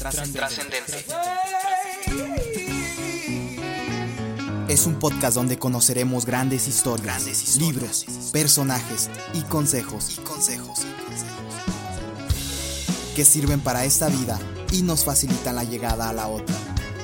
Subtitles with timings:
[0.00, 1.04] Trascendente.
[4.66, 10.86] Es un podcast donde conoceremos grandes historias, libros, personajes y consejos, y consejos
[13.14, 14.38] que sirven para esta vida
[14.72, 16.56] y nos facilitan la llegada a la otra.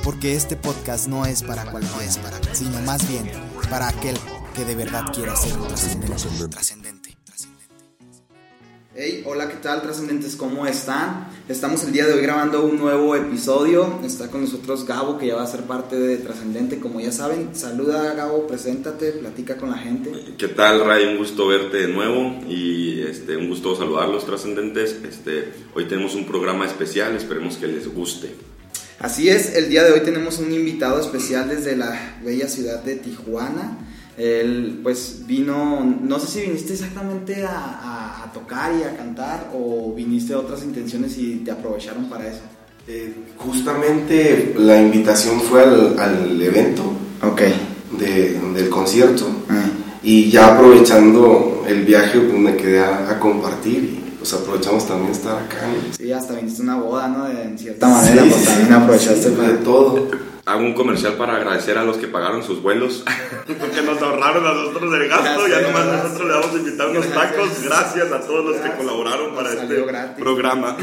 [0.02, 2.10] Porque este podcast no es para cualquiera,
[2.52, 3.30] sino más bien
[3.68, 4.16] para aquel
[4.54, 7.14] que de verdad quiera ser un trascendente.
[8.94, 10.36] Hey, hola, ¿qué tal, trascendentes?
[10.36, 11.35] ¿Cómo están?
[11.48, 14.00] Estamos el día de hoy grabando un nuevo episodio.
[14.04, 17.54] Está con nosotros Gabo, que ya va a ser parte de Trascendente, como ya saben.
[17.54, 20.10] Saluda, Gabo, preséntate, platica con la gente.
[20.36, 21.06] ¿Qué tal, Ray?
[21.06, 24.96] Un gusto verte de nuevo y este, un gusto saludar los trascendentes.
[25.08, 28.34] Este, hoy tenemos un programa especial, esperemos que les guste.
[28.98, 32.96] Así es, el día de hoy tenemos un invitado especial desde la bella ciudad de
[32.96, 33.85] Tijuana.
[34.16, 39.92] Él pues vino, no sé si viniste exactamente a, a, tocar y a cantar o
[39.94, 42.40] viniste a otras intenciones y te aprovecharon para eso.
[42.88, 46.82] Eh, justamente la invitación fue al, al evento
[47.22, 47.54] okay.
[47.98, 49.64] de, del concierto ah.
[50.02, 55.38] y ya aprovechando el viaje pues, me quedé a, a compartir pues aprovechamos también estar
[55.38, 55.68] acá.
[55.96, 57.26] Sí, hasta viniste una boda, ¿no?
[57.26, 60.08] De, en cierta manera, pues también aprovechaste sí, de todo
[60.46, 63.04] hago un comercial para agradecer a los que pagaron sus vuelos.
[63.46, 65.48] Porque nos ahorraron a nosotros el gasto.
[65.48, 67.64] Ya, nomás nosotros le vamos a invitar unos tacos.
[67.64, 69.82] Gracias a todos los que colaboraron para este
[70.16, 70.76] programa.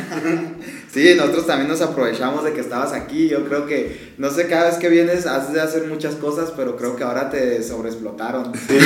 [0.94, 3.30] sí, nosotros también nos aprovechamos de que estabas aquí.
[3.30, 6.75] Yo creo que, no sé, cada vez que vienes has de hacer muchas cosas, pero
[6.75, 8.53] creo que ahora te sobreexplotaron.
[8.67, 8.77] Sí,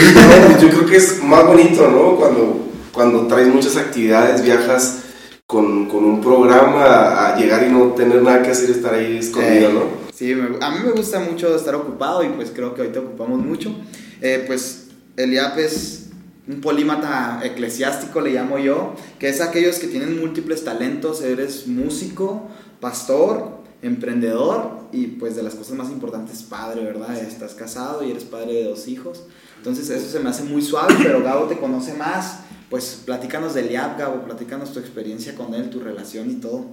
[0.61, 2.15] yo creo que es más bonito, ¿no?
[2.17, 2.67] Cuando,
[2.97, 5.03] cuando traes muchas actividades, viajas.
[5.45, 9.71] Con, con un programa a llegar y no tener nada que hacer, estar ahí escondido,
[9.71, 9.83] ¿no?
[10.13, 13.39] Sí, a mí me gusta mucho estar ocupado y pues creo que hoy te ocupamos
[13.39, 13.73] mucho.
[14.21, 16.09] Eh, pues el IAP es
[16.49, 21.21] un polímata eclesiástico, le llamo yo, que es aquellos que tienen múltiples talentos.
[21.21, 22.49] Eres músico,
[22.81, 27.17] pastor, emprendedor y pues de las cosas más importantes, padre, ¿verdad?
[27.17, 29.23] Estás casado y eres padre de dos hijos.
[29.57, 32.39] Entonces eso se me hace muy suave, pero Gabo te conoce más.
[32.69, 36.65] Pues platícanos del IAP, Gabo, platícanos tu experiencia con él, tu relación y todo.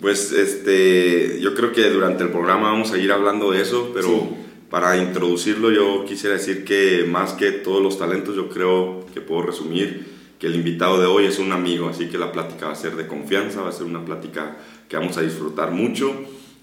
[0.00, 4.28] Pues este, yo creo que durante el programa vamos a ir hablando de eso, pero
[4.70, 9.42] para introducirlo yo quisiera decir que más que todos los talentos yo creo que puedo
[9.42, 12.76] resumir que el invitado de hoy es un amigo, así que la plática va a
[12.76, 14.58] ser de confianza, va a ser una plática
[14.88, 16.12] que vamos a disfrutar mucho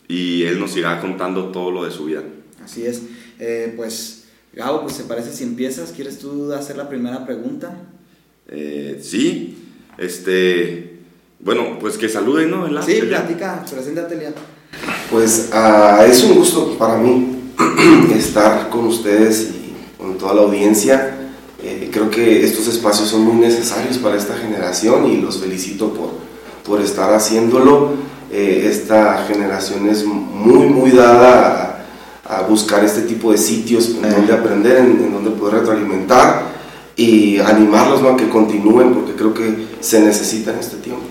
[0.07, 2.23] y él nos irá contando todo lo de su vida.
[2.63, 3.01] Así es,
[3.39, 7.75] eh, pues Gabo, pues se parece si empiezas, ¿quieres tú hacer la primera pregunta?
[8.47, 9.57] Eh, sí,
[9.97, 10.99] este...
[11.39, 12.65] Bueno, pues que saluden, ¿no?
[12.81, 14.33] Sí, platica, preséntate, Lian.
[15.11, 17.53] Pues uh, es un gusto para mí
[18.15, 21.15] estar con ustedes y con toda la audiencia.
[21.61, 26.11] Eh, creo que estos espacios son muy necesarios para esta generación y los felicito por,
[26.65, 27.93] por estar haciéndolo.
[28.31, 31.85] Eh, esta generación es muy, muy dada
[32.25, 36.54] a, a, buscar este tipo de sitios en donde aprender, en, en donde poder retroalimentar
[36.95, 41.05] y animarlos a que continúen porque creo que se necesita en este tiempo.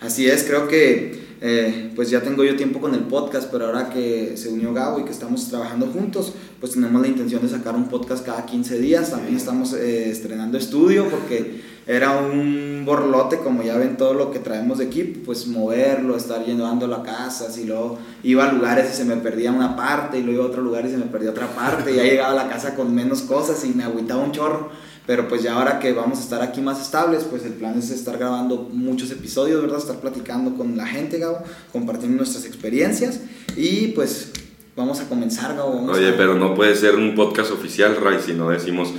[0.00, 3.88] Así es, creo que eh, pues ya tengo yo tiempo con el podcast, pero ahora
[3.88, 7.74] que se unió Gabo y que estamos trabajando juntos, pues tenemos la intención de sacar
[7.74, 9.10] un podcast cada 15 días.
[9.10, 14.38] También estamos eh, estrenando estudio porque era un borlote, como ya ven todo lo que
[14.38, 18.96] traemos de equipo, pues moverlo, estar yendo a casas y luego iba a lugares y
[18.96, 21.30] se me perdía una parte y luego iba a otro lugar y se me perdía
[21.30, 24.32] otra parte y ya llegaba a la casa con menos cosas y me agüitaba un
[24.32, 24.70] chorro.
[25.06, 27.90] Pero pues ya ahora que vamos a estar aquí más estables, pues el plan es
[27.90, 29.78] estar grabando muchos episodios, ¿verdad?
[29.78, 33.20] Estar platicando con la gente, Gabo, compartiendo nuestras experiencias
[33.56, 34.30] y pues
[34.76, 35.84] vamos a comenzar, Gabo.
[35.90, 38.92] Oye, pero no puede ser un podcast oficial, Ray, si no decimos...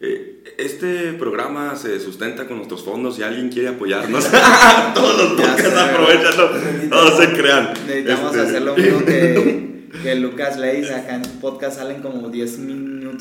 [0.00, 4.28] Eh, este programa se sustenta con nuestros fondos y alguien quiere apoyarnos.
[4.94, 7.72] Todos los podcasts aprovechan, no, se crean.
[7.86, 8.48] Necesitamos este...
[8.48, 12.58] hacer lo mismo que, que Lucas Leis, acá en su podcast salen como 10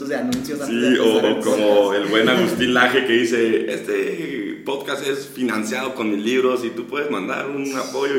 [0.02, 0.60] minutos de anuncios.
[0.68, 6.12] Sí, o, o como el buen Agustín Laje que dice, este podcast es financiado con
[6.12, 8.14] mis libros y tú puedes mandar un apoyo.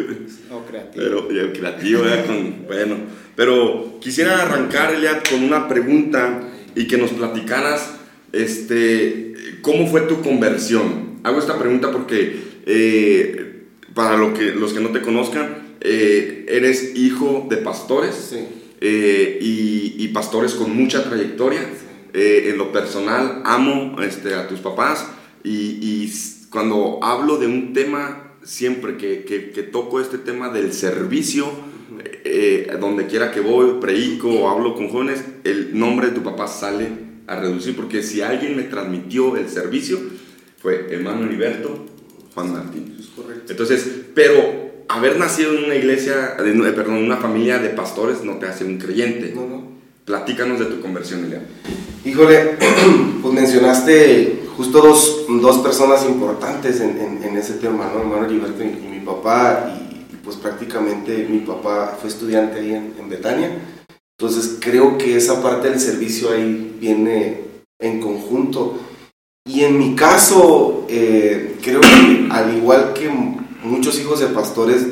[0.51, 1.05] O creativo.
[1.05, 2.97] Pero, y el creativo, con, bueno.
[3.37, 6.43] Pero quisiera arrancar, Eliad, con una pregunta
[6.75, 7.95] y que nos platicaras
[8.33, 11.21] este, ¿cómo fue tu conversión?
[11.23, 12.37] Hago esta pregunta porque
[12.67, 18.62] eh, para lo que, los que no te conozcan, eh, eres hijo de pastores sí.
[18.85, 21.61] Eh, y, y, pastores con mucha trayectoria.
[22.13, 25.07] Eh, en lo personal, amo este, a tus papás
[25.45, 26.13] y, y,
[26.51, 31.47] cuando hablo de un tema, siempre que, que, que toco este tema del servicio,
[32.25, 36.49] eh, donde quiera que voy, predico o hablo con jóvenes, el nombre de tu papá
[36.49, 36.89] sale
[37.29, 39.99] a reducir, porque si alguien me transmitió el servicio,
[40.61, 41.87] fue hermano Heriberto
[42.35, 42.97] Juan Martín.
[43.49, 44.62] Entonces, pero
[44.93, 48.65] haber nacido en una iglesia, eh, perdón, en una familia de pastores no te hace
[48.65, 49.33] un creyente.
[49.35, 49.73] No, no.
[50.05, 51.47] Platícanos de tu conversión, Elian.
[52.05, 52.59] Híjole,
[53.23, 58.01] pues mencionaste justo dos, dos personas importantes en, en, ese tema, ¿no?
[58.01, 59.79] Hermano Gilberto y, mi papá,
[60.13, 63.51] y, pues prácticamente mi papá fue estudiante ahí en, en Betania.
[64.19, 67.41] Entonces creo que esa parte del servicio ahí viene
[67.81, 68.79] en conjunto.
[69.49, 73.09] Y en mi caso, eh, creo que al igual que
[73.63, 74.87] muchos hijos de pastores,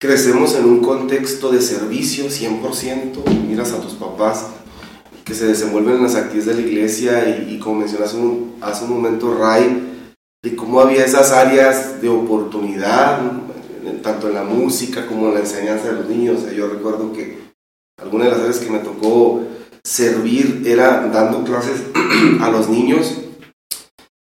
[0.00, 3.24] crecemos en un contexto de servicio 100%.
[3.46, 4.46] Miras a tus papás
[5.24, 8.18] que se desenvuelven en las actividades de la iglesia y, como mencionaste
[8.60, 10.08] hace un momento, Ray,
[10.42, 13.20] de cómo había esas áreas de oportunidad,
[14.02, 16.50] tanto en la música como en la enseñanza de los niños.
[16.54, 17.38] yo recuerdo que
[18.00, 19.42] alguna de las áreas que me tocó
[19.84, 21.82] servir era dando clases
[22.40, 23.18] a los niños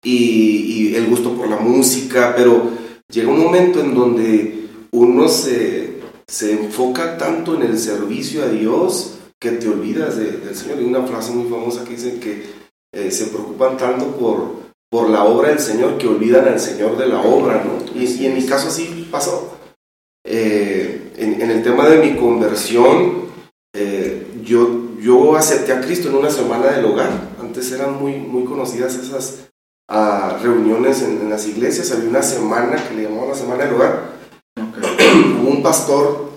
[0.04, 2.72] y, el gusto por la música, pero
[3.10, 9.20] llega un momento en donde uno se, se enfoca tanto en el servicio a Dios
[9.40, 10.80] que te olvidas del Señor.
[10.80, 12.46] Hay una frase muy famosa que dice que
[12.94, 14.56] eh, se preocupan tanto por,
[14.90, 18.00] por la obra del Señor que olvidan al Señor de la obra, ¿no?
[18.00, 19.58] Y, en mi caso así pasó.
[20.26, 23.28] Eh, en, en, el tema de mi conversión,
[23.74, 27.10] eh, yo, yo acepté a Cristo en una semana del hogar.
[27.40, 29.47] Antes eran muy, muy conocidas esas
[29.88, 31.92] ah, reuniones en, las iglesias.
[31.92, 34.18] Había una semana que le llamaban la semana del hogar.
[35.42, 36.28] Hubo un pastor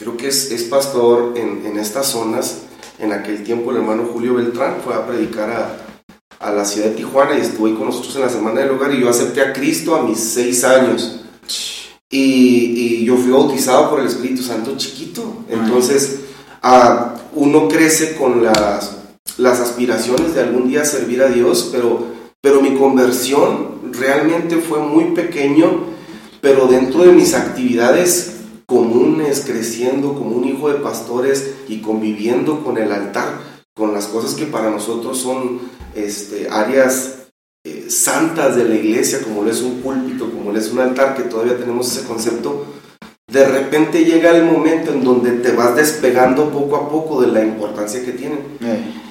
[0.00, 2.62] creo que es, es pastor en, en, estas zonas.
[2.98, 5.76] En aquel tiempo el hermano Julio Beltrán fue a predicar a,
[6.38, 8.94] a, la ciudad de Tijuana y estuvo ahí con nosotros en la Semana del Hogar
[8.94, 11.20] y yo acepté a Cristo a mis seis años.
[12.10, 15.44] Y, y yo fui bautizado por el Espíritu Santo chiquito.
[15.48, 16.20] Entonces,
[16.62, 18.99] a, uno crece con las,
[19.40, 22.04] las aspiraciones de algún día servir a Dios, pero,
[22.40, 25.84] pero mi conversión realmente fue muy pequeño,
[26.40, 32.76] pero dentro de mis actividades comunes, creciendo como un hijo de pastores y conviviendo con
[32.76, 33.40] el altar,
[33.74, 35.60] con las cosas que para nosotros son
[35.94, 37.28] este, áreas
[37.64, 41.16] eh, santas de la iglesia, como lo es un púlpito, como lo es un altar,
[41.16, 42.66] que todavía tenemos ese concepto,
[43.32, 47.42] de repente llega el momento en donde te vas despegando poco a poco de la
[47.42, 48.40] importancia que tienen.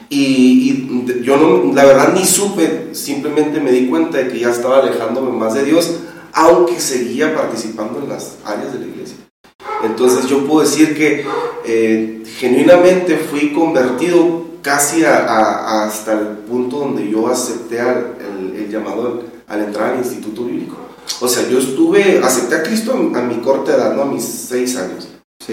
[0.09, 4.49] Y, y, yo no, la verdad ni supe, simplemente me di cuenta de que ya
[4.49, 5.99] estaba alejándome más de Dios,
[6.33, 9.17] aunque seguía participando en las áreas de la iglesia.
[9.83, 11.25] Entonces yo puedo decir que
[11.65, 19.93] eh, genuinamente fui convertido casi hasta el punto donde yo acepté el, llamado al, entrar
[19.93, 20.77] al instituto bíblico.
[21.21, 24.03] O sea, yo estuve, acepté a Cristo a, mi corta edad, ¿no?
[24.03, 25.07] a mis seis años.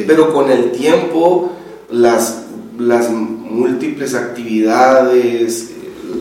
[0.06, 1.52] Pero con el tiempo,
[1.90, 2.42] las,
[2.78, 3.08] las
[3.50, 5.72] múltiples actividades,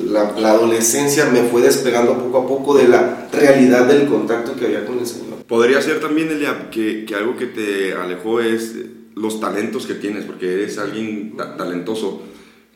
[0.08, 4.66] la, la, adolescencia me fue despegando poco a poco de la realidad del contacto que
[4.66, 5.44] había con el Señor.
[5.48, 8.76] Podría ser también, Elia, que, que algo que te alejó es
[9.16, 12.24] los talentos que tienes, porque eres alguien talentoso.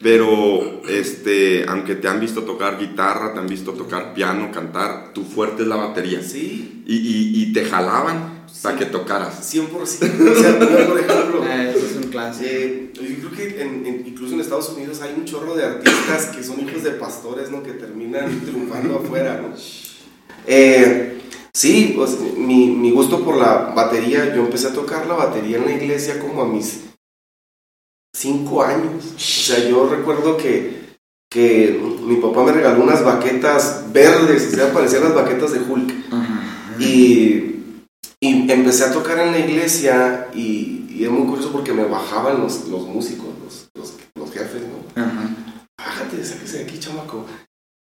[0.02, 5.24] Pero, este, aunque te han visto tocar guitarra, te han visto tocar piano, cantar, tu
[5.24, 6.22] fuerte es la batería.
[6.22, 6.84] Sí.
[6.86, 9.54] Y, y, y te jalaban para que tocaras.
[9.54, 9.72] 100%.
[9.76, 12.46] O sea, por ejemplo, eh, eso es un clásico.
[12.50, 16.44] Eh, yo creo que en, incluso en Estados Unidos hay un chorro de artistas que
[16.44, 17.64] son hijos de pastores, ¿no?
[17.64, 19.54] Que terminan triunfando afuera, ¿no?
[20.48, 21.20] Eh,
[21.54, 25.66] Sí, pues mi, mi, gusto por la batería, yo empecé a tocar la batería en
[25.66, 26.82] la iglesia como a mis
[28.16, 29.14] cinco años.
[29.16, 30.98] O sea, yo recuerdo que,
[31.30, 35.94] que mi papá me regaló unas baquetas verdes, o sea, parecían las baquetas de Hulk.
[36.80, 37.59] Y,
[38.22, 42.42] y, empecé a tocar en la iglesia y, y, es muy curioso porque me bajaban
[42.42, 45.04] los, los músicos, los, los, los jefes, ¿no?
[45.78, 47.26] Bájate, sáquese de aquí, chamaco.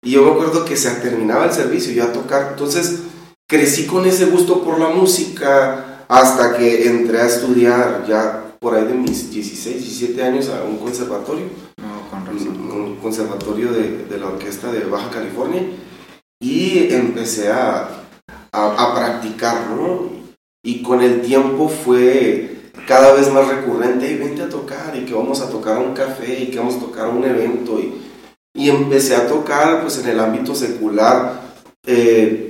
[0.03, 2.49] Y yo me acuerdo que se terminaba el servicio y yo a tocar.
[2.51, 3.01] Entonces,
[3.47, 8.85] crecí con ese gusto por la música hasta que entré a estudiar ya por ahí
[8.85, 11.47] de mis 16, 17 años a un conservatorio.
[12.33, 15.63] Un, conservatorio de, de, la orquesta de Baja California
[16.41, 17.89] y empecé a,
[18.53, 20.22] a, practicar, ¿no?
[20.63, 25.15] Y con el tiempo fue cada vez más recurrente, y vente a tocar, y que
[25.15, 28.01] vamos a tocar a un café, y que vamos a tocar a un evento, y,
[28.55, 31.53] y empecé a tocar pues en el ámbito secular.
[31.85, 32.49] Eh,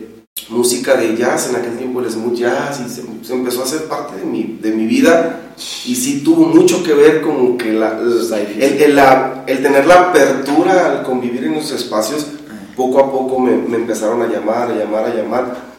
[0.49, 4.17] música de jazz, en aquel tiempo el smooth jazz, y se, empezó a hacer parte
[4.17, 8.95] de mi, de mi vida, y sí tuvo mucho que ver con que la, el,
[8.95, 12.27] la, el, tener la apertura al convivir en esos espacios,
[12.77, 15.72] poco a poco me, me, empezaron a llamar, a llamar, a llamar,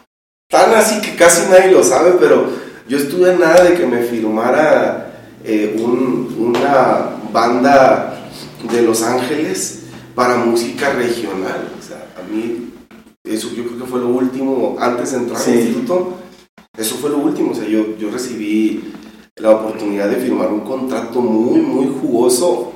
[0.54, 2.46] tan así que casi nadie lo sabe, pero
[2.86, 8.30] yo estuve en nada de que me firmara eh, un, una banda
[8.70, 12.72] de Los Ángeles para música regional, o sea, a mí
[13.24, 16.18] eso yo creo que fue lo último antes de entrar al instituto.
[16.78, 18.92] eso fue lo último, o sea, yo, yo recibí
[19.34, 22.74] la oportunidad de firmar un contrato muy, muy jugoso,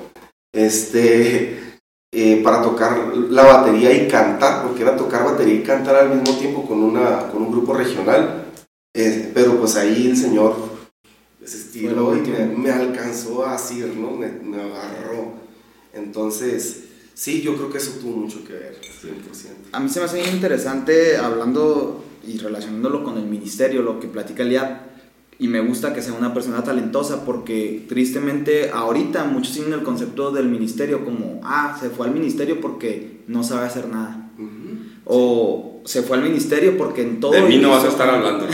[0.52, 1.67] este,
[2.10, 6.38] eh, para tocar la batería y cantar, porque era tocar batería y cantar al mismo
[6.38, 8.46] tiempo con, una, con un grupo regional,
[8.94, 10.56] eh, pero pues ahí el Señor
[11.44, 12.20] se estiró y
[12.56, 14.12] me, alcanzó a asir, ¿no?
[14.12, 15.32] Me, me agarró.
[15.92, 16.84] Entonces,
[17.14, 19.68] sí, yo creo que eso tuvo mucho que ver, 100%.
[19.72, 24.42] A mí se me hace interesante hablando y relacionándolo con el ministerio, lo que platica
[24.42, 24.88] Eliab,
[25.40, 30.33] y me gusta que sea una persona talentosa porque tristemente ahorita muchos tienen el concepto
[30.33, 34.30] del ministerio como, ah, se fue al ministerio porque no sabe hacer nada.
[35.04, 37.33] O se fue al ministerio porque en todo...
[37.33, 38.47] De mí no vas a estar hablando.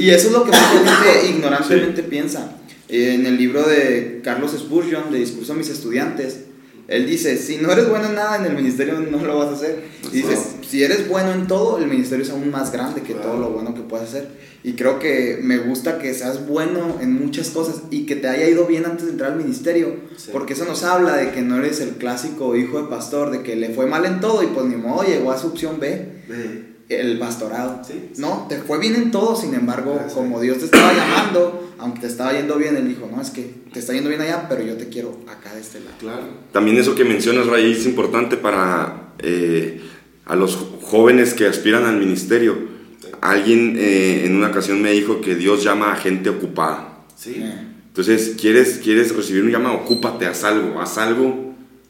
[0.00, 2.56] y, eso es lo que mucha gente ignorantemente piensa.
[2.88, 6.45] En el libro de Carlos Spurgeon, de Discurso a mis estudiantes,
[6.88, 9.52] él dice, si no eres bueno en nada en el ministerio no lo vas a
[9.54, 9.82] hacer.
[10.12, 10.36] Y dice,
[10.68, 13.74] si eres bueno en todo, el ministerio es aún más grande que todo lo bueno
[13.74, 14.28] que puedes hacer.
[14.62, 18.48] Y creo que me gusta que seas bueno en muchas cosas y que te haya
[18.48, 19.96] ido bien antes de entrar al ministerio.
[20.32, 23.56] Porque eso nos habla de que no eres el clásico hijo de pastor, de que
[23.56, 27.18] le fue mal en todo y pues ni modo llegó a su opción B el
[27.18, 27.82] pastorado.
[28.16, 32.06] No, te fue bien en todo, sin embargo, como Dios te estaba llamando, aunque te
[32.06, 34.76] estaba yendo bien, Él dijo, no, es que te está yendo bien allá, pero yo
[34.76, 35.96] te quiero acá de este lado.
[35.98, 36.22] Claro.
[36.52, 39.80] También eso que mencionas, Ray, es importante para eh,
[40.24, 42.76] a los jóvenes que aspiran al ministerio.
[43.20, 47.04] Alguien eh, en una ocasión me dijo que Dios llama a gente ocupada.
[47.16, 47.42] Sí.
[47.88, 49.76] Entonces, ¿quieres, quieres recibir un llamado?
[49.76, 51.45] Ocúpate, haz algo, haz algo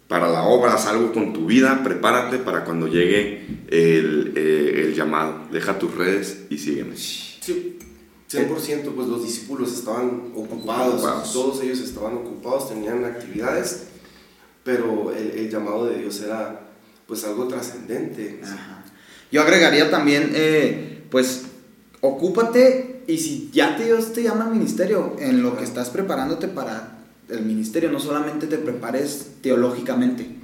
[0.09, 4.95] para la obra, haz algo con tu vida, prepárate para cuando llegue el, eh, el
[4.95, 5.49] llamado.
[5.51, 6.97] Deja tus redes y sígueme.
[6.97, 7.79] Sí,
[8.31, 13.85] 100%, pues los discípulos estaban ocupados, todos ellos estaban ocupados, tenían actividades,
[14.65, 16.67] pero el, el llamado de Dios era
[17.07, 18.41] pues algo trascendente.
[19.31, 21.43] Yo agregaría también, eh, pues,
[22.01, 26.96] ocúpate y si ya Dios te llama al ministerio, en lo que estás preparándote para
[27.29, 30.37] el ministerio, no solamente te prepares teológicamente.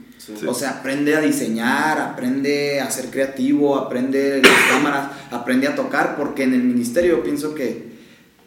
[0.46, 6.16] O sea, aprende a diseñar, aprende a ser creativo, aprende las cámaras, aprende a tocar,
[6.16, 7.90] porque en el ministerio pienso que,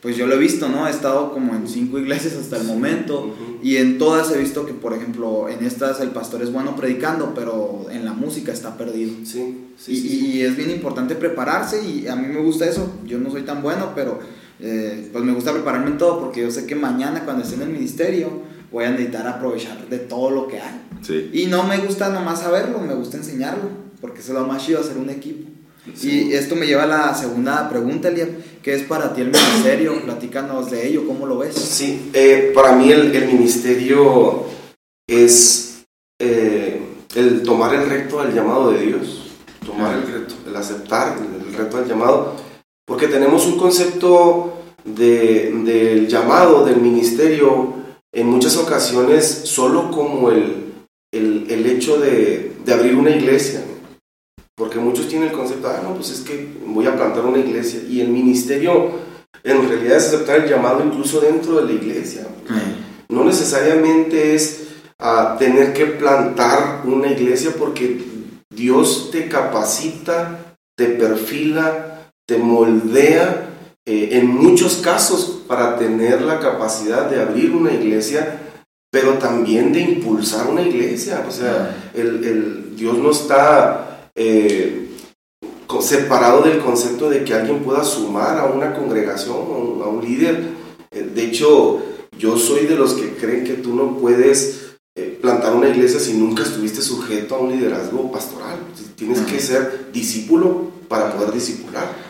[0.01, 0.87] pues yo lo he visto, ¿no?
[0.87, 4.73] He estado como en cinco iglesias hasta el momento y en todas he visto que,
[4.73, 9.11] por ejemplo, en estas el pastor es bueno predicando, pero en la música está perdido.
[9.25, 12.99] Sí, y, y es bien importante prepararse y a mí me gusta eso.
[13.05, 14.19] Yo no soy tan bueno, pero
[14.59, 17.63] eh, pues me gusta prepararme en todo porque yo sé que mañana cuando esté en
[17.63, 20.81] el ministerio voy a necesitar aprovechar de todo lo que hay.
[21.33, 23.69] Y no me gusta nomás saberlo, me gusta enseñarlo,
[24.01, 25.50] porque eso es lo más chido, hacer un equipo.
[26.01, 28.27] Y esto me lleva a la segunda pregunta, Elia,
[28.63, 30.01] ¿qué es para ti el ministerio?
[30.03, 31.53] Platícanos de ello, ¿cómo lo ves?
[31.53, 34.45] Sí, eh, para mí el, ministerio
[35.07, 35.85] es
[36.19, 36.81] eh,
[37.13, 39.31] el tomar el reto al llamado de Dios,
[39.63, 42.44] tomar el reto, el aceptar el reto al llamado
[42.85, 47.73] porque tenemos un concepto del llamado, del ministerio,
[48.13, 50.73] en muchas ocasiones solo como el,
[51.11, 53.61] el, hecho de, de, abrir una iglesia.
[54.55, 57.81] Porque muchos tienen el concepto, ah, no, pues es que voy a plantar una iglesia.
[57.89, 58.91] Y el ministerio
[59.43, 62.27] en realidad es aceptar el llamado incluso dentro de la iglesia.
[63.09, 64.67] No necesariamente es
[64.99, 68.01] ah, tener que plantar una iglesia porque
[68.49, 71.94] Dios te capacita, te perfila,
[72.25, 73.50] te moldea
[73.86, 78.41] eh, en muchos casos para tener la capacidad de abrir una iglesia,
[78.91, 81.24] pero también de impulsar una iglesia.
[81.27, 84.89] O sea, el, Dios no está eh,
[85.82, 90.50] separado del concepto de que alguien pueda sumar a una congregación, o a un líder.
[90.91, 91.84] Eh, de hecho,
[92.17, 94.62] yo soy de los que creen que tú no puedes
[95.22, 98.60] plantar una iglesia si nunca estuviste sujeto a un liderazgo pastoral.
[98.96, 102.04] Tienes que ser discípulo para poder discipular.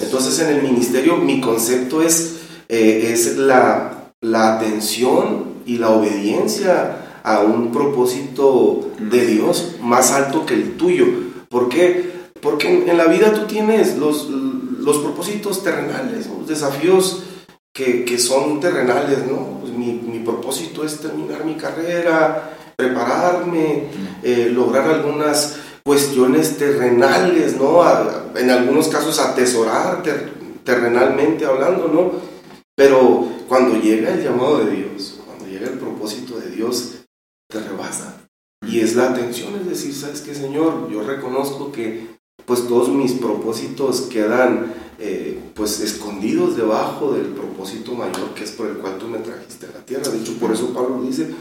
[0.00, 2.36] Entonces en el ministerio mi concepto es,
[2.68, 10.46] eh, es la, la atención y la obediencia a un propósito de Dios más alto
[10.46, 11.06] que el tuyo.
[11.48, 12.12] ¿Por qué?
[12.40, 17.24] Porque en, la vida tú tienes los, los propósitos terrenales, los desafíos
[17.72, 19.58] que, que, son terrenales, ¿no?
[19.60, 23.88] Pues mi, mi, propósito es terminar mi carrera, prepararme,
[24.22, 25.56] eh, lograr algunas
[25.86, 27.80] cuestiones terrenales, ¿no?
[28.34, 30.02] en algunos casos atesorar
[30.64, 32.10] terrenalmente hablando, ¿no?
[32.76, 37.04] Pero cuando llega el llamado de Dios, cuando llega el propósito de Dios,
[37.48, 38.28] te rebasa.
[38.66, 40.90] Y es la atención, es decir, ¿sabes qué, Señor?
[40.90, 48.34] Yo reconozco que pues todos mis propósitos quedan eh, pues escondidos debajo del propósito mayor
[48.34, 50.08] que es por el cual tú me trajiste a la tierra.
[50.08, 51.32] De hecho, por eso Pablo dice,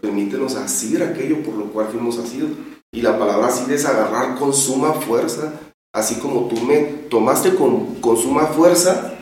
[0.00, 2.50] permítenos asir aquello por lo cual fuimos asidos.
[2.92, 5.52] Y la palabra así es agarrar con suma fuerza
[5.96, 6.78] así como tú me
[7.08, 9.14] tomaste con, con suma fuerza,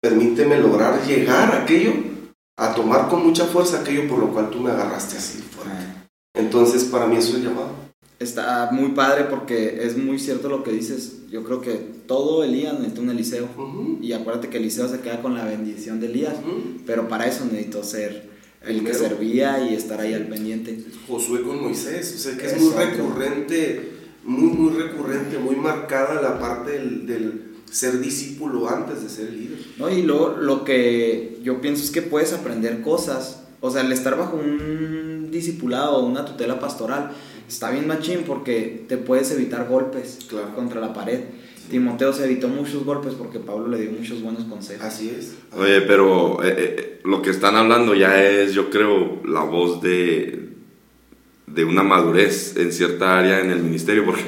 [0.00, 1.94] permíteme lograr llegar a aquello,
[2.56, 5.74] a tomar con mucha fuerza aquello por lo cual tú me agarraste así fuerte.
[6.34, 7.70] Entonces, para mí eso es el llamado.
[8.20, 11.28] Está muy padre porque es muy cierto lo que dices.
[11.28, 11.74] Yo creo que
[12.06, 13.48] todo Elías necesita un Eliseo.
[13.56, 16.34] Ujú, Y acuérdate que Eliseo se queda con la bendición de Elías.
[16.38, 16.82] ujú.
[16.86, 18.30] Pero para eso necesitó ser
[18.66, 20.78] el que servía y estar ahí al pendiente.
[21.06, 23.92] Josué con Moisés, o sea que es Es muy recurrente,
[24.24, 29.58] muy, muy recurrente, muy marcada la parte del, del ser discípulo antes de ser líder.
[29.78, 29.88] ¿no?
[29.90, 33.42] Y luego lo que yo pienso es que puedes aprender cosas.
[33.60, 37.12] O sea, el estar bajo un discipulado o una tutela pastoral
[37.48, 40.54] está bien machín porque te puedes evitar golpes Claro.
[40.54, 41.20] contra la pared.
[41.70, 44.84] Timoteo se evitó muchos golpes porque Pablo le dio muchos buenos consejos.
[44.84, 45.34] Así es.
[45.52, 50.50] Oye, pero eh, eh, lo que están hablando ya es, yo creo, la voz de,
[51.46, 54.24] de una madurez en cierta área en el ministerio, porque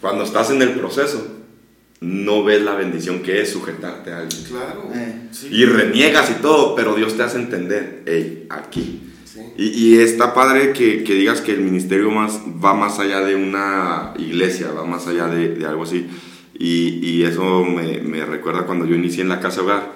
[0.00, 1.36] cuando estás en el proceso,
[2.00, 4.44] no ves la bendición que es sujetarte a alguien.
[4.44, 4.90] Claro.
[4.94, 5.28] Eh.
[5.32, 5.48] sí.
[5.50, 9.02] Y reniegas y todo, pero Dios te hace entender, hey, aquí.
[9.24, 9.40] Sí.
[9.56, 13.34] Y, y está padre que, que digas que el ministerio más, va más allá de
[13.34, 16.08] una iglesia, va más allá de, de algo así.
[16.58, 19.92] Y, y eso me, me recuerda cuando yo inicié en la casa hogar,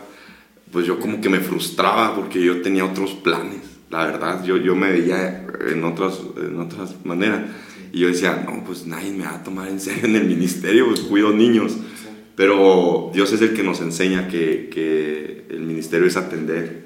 [0.70, 4.74] pues yo como que me frustraba porque yo tenía otros planes, la verdad, yo, yo
[4.74, 7.42] me veía en otras, en otras maneras.
[7.92, 10.86] Y yo decía, no, pues nadie me va a tomar en serio en el ministerio,
[10.86, 11.76] pues cuido niños.
[12.36, 16.84] Pero Dios es el que nos enseña que, que el ministerio es atender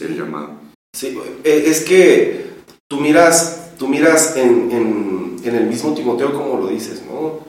[0.00, 0.58] el llamado.
[0.96, 2.46] Sí, eh, es que
[2.88, 7.44] tú miras, tú miras en, en- en el mismo Timoteo como lo dices, ¿no?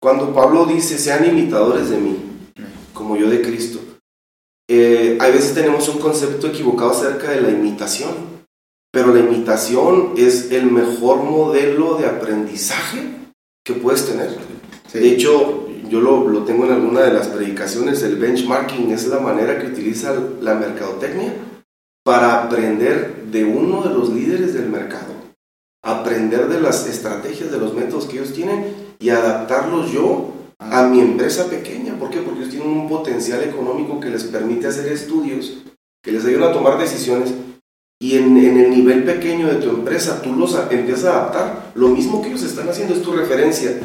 [0.00, 2.16] Cuando Pablo dice, sean imitadores de mí,
[2.94, 3.80] como yo de Cristo,
[4.70, 8.14] eh, a veces tenemos un concepto equivocado acerca de la imitación,
[8.92, 13.08] pero la imitación es el mejor modelo de aprendizaje
[13.64, 14.36] que puedes tener.
[14.86, 15.00] Sí.
[15.00, 19.18] De hecho, yo lo, lo tengo en alguna de las predicaciones, el benchmarking es la
[19.18, 21.34] manera que utiliza la mercadotecnia
[22.04, 25.12] para aprender de uno de los líderes del mercado,
[25.82, 31.00] aprender de las estrategias, de los métodos que ellos tienen y adaptarlos yo a mi
[31.00, 31.94] empresa pequeña.
[31.98, 32.18] ¿Por qué?
[32.20, 35.58] Porque ellos tienen un potencial económico que les permite hacer estudios,
[36.02, 37.30] que les ayudan a tomar decisiones
[38.00, 41.72] y en, en el nivel pequeño de tu empresa tú los a- empiezas a adaptar.
[41.74, 43.78] Lo mismo que ellos están haciendo es tu referencia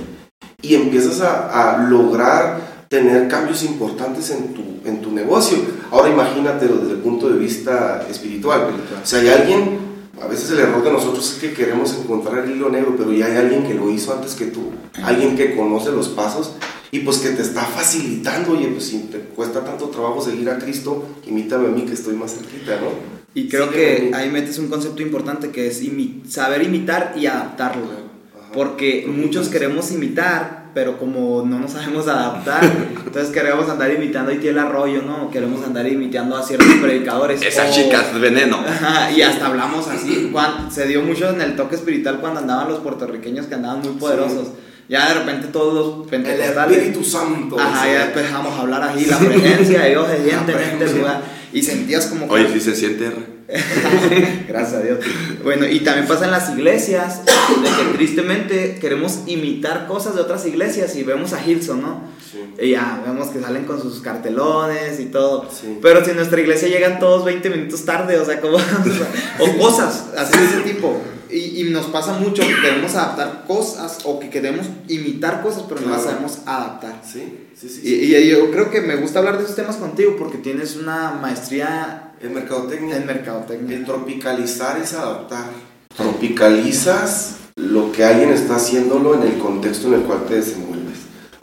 [0.61, 5.57] y empiezas a, a lograr tener cambios importantes en tu, en tu negocio.
[5.91, 8.67] Ahora imagínatelo desde el punto de vista espiritual.
[9.03, 9.79] O sea, hay alguien,
[10.23, 13.25] a veces el error de nosotros es que queremos encontrar el hilo negro, pero ya
[13.25, 14.71] hay alguien que lo hizo antes que tú,
[15.03, 16.53] alguien que conoce los pasos
[16.91, 20.57] y pues que te está facilitando, oye, pues si te cuesta tanto trabajo seguir a
[20.59, 22.87] Cristo, imítame a mí que estoy más cerquita, ¿no?
[23.35, 27.25] Y creo Sí, que ahí metes un concepto importante que es imi- saber imitar y
[27.25, 27.85] adaptarlo.
[27.85, 28.51] Ajá.
[28.53, 32.63] Porque muchos queremos imitar, pero como no nos sabemos adaptar,
[33.05, 35.29] entonces queremos andar imitando a Itiel Arroyo, ¿no?
[35.29, 37.41] Queremos andar imitando a ciertos predicadores.
[37.41, 38.57] Esa o- chica es veneno.
[38.67, 40.29] Ajá, y hasta hablamos así.
[40.31, 43.93] cuan- se dio mucho en el toque espiritual cuando andaban los puertorriqueños que andaban muy
[43.93, 44.47] poderosos.
[44.89, 46.77] Ya de repente todos los El pentecostales.
[46.77, 47.57] Espíritu Santo.
[47.59, 51.21] Ajá, ya empezamos a hablar así, la presencia de Dios se siente en este lugar.
[51.53, 53.11] Y sentías como que- Oye, si se siente.
[54.47, 54.99] Gracias a Dios.
[55.43, 60.45] Bueno, y también pasa en las iglesias, de que tristemente queremos imitar cosas de otras
[60.45, 62.01] iglesias y vemos a Hilson, ¿no?
[62.31, 62.39] Sí.
[62.61, 65.49] Y ya, vemos que salen con sus cartelones y todo.
[65.51, 65.79] Sí.
[65.81, 68.57] Pero si en nuestra iglesia llegan todos 20 minutos tarde, o sea, como...
[69.39, 70.99] o cosas así de ese tipo.
[71.29, 75.81] Y, y nos pasa mucho que queremos adaptar cosas o que queremos imitar cosas, pero
[75.81, 76.17] no las Claro.
[76.19, 77.01] sabemos adaptar.
[77.03, 77.81] Sí, sí, sí.
[77.83, 78.15] Y, sí.
[78.15, 82.12] y yo creo que me gusta hablar de esos temas contigo porque tienes una maestría
[82.23, 82.95] En mercadotecnia.
[82.97, 83.75] en mercadotecnia.
[83.77, 85.51] El tropicalizar es adaptar.
[85.95, 90.97] Tropicalizas lo que alguien está haciéndolo en el contexto en el cual te desenvuelves.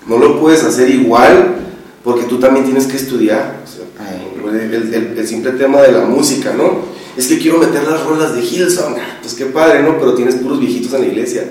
[0.08, 1.56] No lo puedes hacer igual
[2.02, 3.60] porque tú también tienes que estudiar.
[3.62, 4.32] O sea, Ay.
[4.72, 6.80] el, el- el simple tema de la música, ¿no?
[7.16, 8.96] Es que quiero meter las rolas de Hillsong.
[9.20, 9.98] Pues qué padre, ¿no?
[9.98, 11.44] Pero tienes puros viejitos en la iglesia.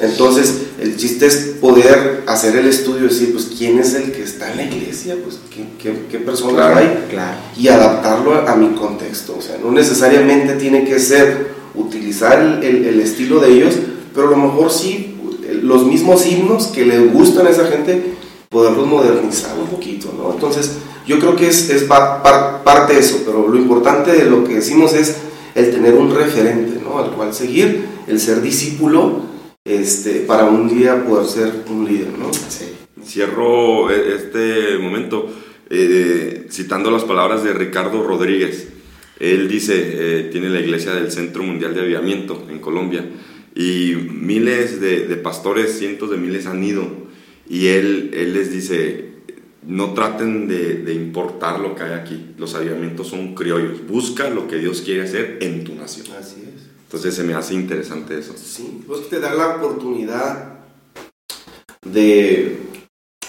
[0.00, 4.22] Entonces, el chiste es poder hacer el estudio y decir, pues, ¿quién es el que
[4.22, 5.16] está en la iglesia?
[5.22, 6.76] Pues, ¿qué, qué, qué personas Claro.
[6.78, 7.04] hay?
[7.10, 7.38] Claro.
[7.56, 9.36] y adaptarlo a, a mi contexto.
[9.38, 13.74] O sea, no necesariamente tiene que ser utilizar el, el- el estilo de ellos,
[14.14, 15.10] pero a lo mejor sí
[15.62, 18.14] los mismos himnos que le gustan a esa gente,
[18.48, 20.32] poderlos modernizar un poquito, ¿no?
[20.32, 20.72] Entonces,
[21.06, 24.44] yo creo que es, es pa- par- parte de eso, pero lo importante de lo
[24.44, 25.16] que decimos es
[25.54, 26.98] el tener un referente, ¿no?
[26.98, 29.20] Al cual seguir, el ser discípulo,
[29.64, 32.30] este, para un día poder ser un líder, ¿no?
[32.34, 32.66] Sí.
[33.02, 35.34] Cierro eh, este momento
[35.70, 38.68] eh, citando las palabras de Ricardo Rodríguez.
[39.18, 43.06] Él dice, eh, tiene la iglesia del Centro Mundial de Avivamiento en Colombia
[43.54, 46.86] y miles de, de pastores, cientos de miles han ido
[47.48, 49.12] Y él, él les dice,
[49.66, 52.34] no traten de, de, importar lo que hay aquí.
[52.36, 53.86] Los avivamientos son criollos.
[53.86, 56.08] Busca lo que Dios quiere hacer en tu nación.
[56.18, 56.43] Así.
[56.94, 58.34] Entonces se me hace interesante eso.
[58.36, 60.60] Sí, pues te da la oportunidad
[61.84, 62.60] de...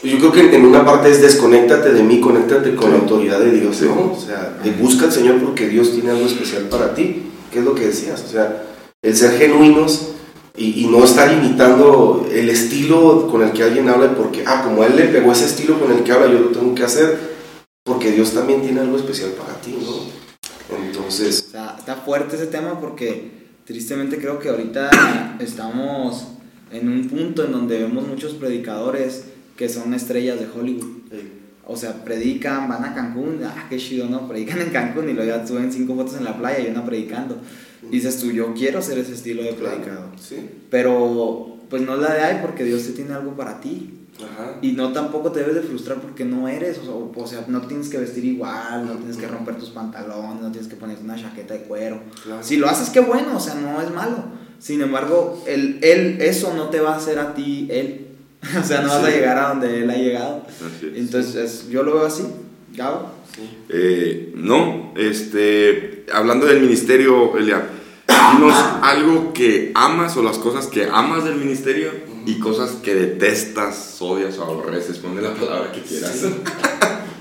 [0.03, 3.59] Yo creo que en una parte es desconéctate de mí, conéctate con la autoridad de
[3.59, 4.13] Dios, ¿no?
[4.13, 7.23] O sea, de busca al Señor porque Dios tiene algo especial para ti.
[7.51, 8.23] ¿Qué es lo que decías?
[8.23, 8.67] O sea,
[9.01, 10.09] el ser genuinos
[10.55, 14.83] y, y, no estar imitando el estilo con el que alguien habla porque, ah, como
[14.83, 17.17] a él le pegó ese estilo con el que habla, yo lo tengo que hacer,
[17.83, 20.77] porque Dios también tiene algo especial para ti, ¿no?
[20.77, 21.45] Entonces...
[21.47, 26.27] O sea, está fuerte ese tema porque tristemente creo que ahorita estamos
[26.71, 29.25] en un punto en donde vemos muchos predicadores
[29.57, 31.01] que son estrellas de Hollywood.
[31.09, 31.31] Sí.
[31.67, 34.27] O sea, predican, van a Cancún, ah, qué chido, ¿no?
[34.27, 37.39] Predican en Cancún y luego ya suben cinco fotos en la playa y una predicando.
[37.89, 40.09] Dices tú, yo quiero ser ese estilo de predicador.
[40.19, 40.47] Sí.
[40.69, 44.04] Pero, pues no la de ahí porque Dios te tiene algo para ti.
[44.23, 44.59] Ajá.
[44.61, 47.89] Y no tampoco te debes de frustrar porque no eres, o, o sea, no tienes
[47.89, 51.53] que vestir igual, no tienes que romper tus pantalones, no tienes que ponerte una chaqueta
[51.53, 51.99] de cuero.
[52.23, 52.41] Claro.
[52.43, 54.23] Si lo haces, qué bueno, o sea, no es malo.
[54.59, 58.07] Sin embargo, el, él, eso no te va a hacer a ti él.
[58.59, 60.43] o sea, no vas a llegar a donde él ha llegado.
[60.47, 60.97] Así es.
[60.97, 62.23] Entonces, es- yo lo veo así.
[62.73, 63.09] Gabo.
[63.69, 67.67] Eh, no, este, hablando del ministerio, Elia,
[68.07, 71.89] dinos algo que amas o las cosas que amas del ministerio
[72.25, 74.97] y cosas que detestas, odias o aborreces.
[74.97, 76.21] Ponle la palabra que quieras.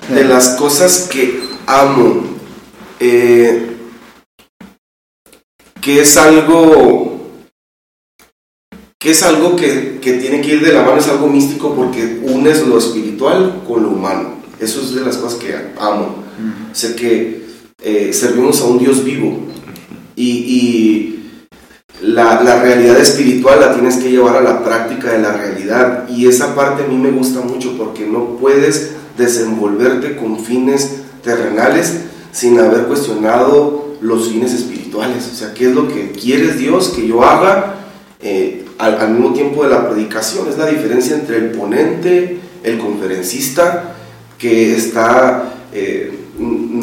[0.09, 2.25] De las cosas que amo,
[3.01, 3.77] eh,
[5.81, 7.21] que es algo,
[8.99, 12.21] que es algo que, que tiene que ir de la mano, es algo místico porque
[12.23, 14.35] unes lo espiritual con lo humano.
[14.61, 16.25] Eso es de las cosas que amo.
[16.73, 17.45] Sé que
[17.83, 19.39] eh, servimos a un Dios vivo
[20.17, 21.14] y, y
[22.05, 26.27] la, la realidad espiritual la tienes que llevar a la práctica de la realidad y
[26.27, 32.59] esa parte a mí me gusta mucho porque no puedes desenvolverte con fines terrenales sin
[32.59, 35.31] haber cuestionado los fines espirituales.
[35.33, 37.77] O sea, ¿qué es lo que quieres Dios que yo haga
[38.21, 40.49] eh, al, al mismo tiempo de la predicación?
[40.49, 43.95] Es la diferencia entre el ponente, el conferencista,
[44.39, 46.13] que está, eh,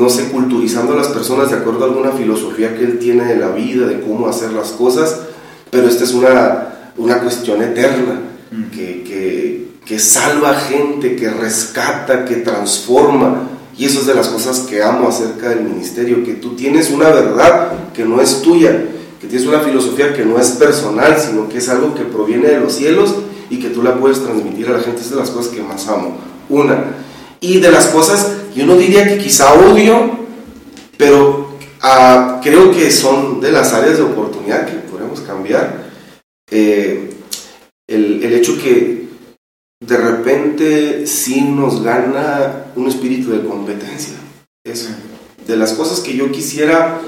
[0.01, 3.37] no sé, culturizando a las personas de acuerdo a alguna filosofía que él tiene de
[3.37, 5.19] la vida, de cómo hacer las cosas,
[5.69, 8.19] pero esta es una, una cuestión eterna
[8.73, 13.47] que, que, que salva gente, que rescata, que transforma.
[13.77, 17.09] Y eso es de las cosas que amo acerca del ministerio, que tú tienes una
[17.09, 18.71] verdad que no es tuya,
[19.21, 22.59] que tienes una filosofía que no es personal, sino que es algo que proviene de
[22.59, 23.15] los cielos
[23.51, 25.01] y que tú la puedes transmitir a la gente.
[25.01, 26.17] Es de las cosas que más amo.
[26.49, 26.95] Una.
[27.41, 30.11] Y de las cosas, yo no diría que quizá odio,
[30.97, 35.89] pero ah, creo que son de las áreas de oportunidad que podemos cambiar.
[36.51, 37.09] Eh,
[37.87, 39.07] el, el hecho que
[39.79, 44.13] de repente sí nos gana un espíritu de competencia.
[44.63, 44.89] Eso.
[45.47, 47.01] De las cosas que yo quisiera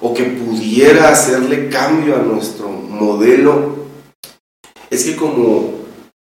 [0.00, 3.86] o que pudiera hacerle cambio a nuestro modelo,
[4.88, 5.79] es que como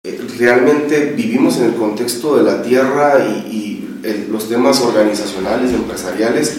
[0.04, 5.76] realmente vivimos en el contexto de la tierra y, y el- los temas organizacionales y
[5.76, 6.58] empresariales,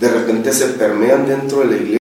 [0.00, 1.98] de repente se permean dentro de la iglesia.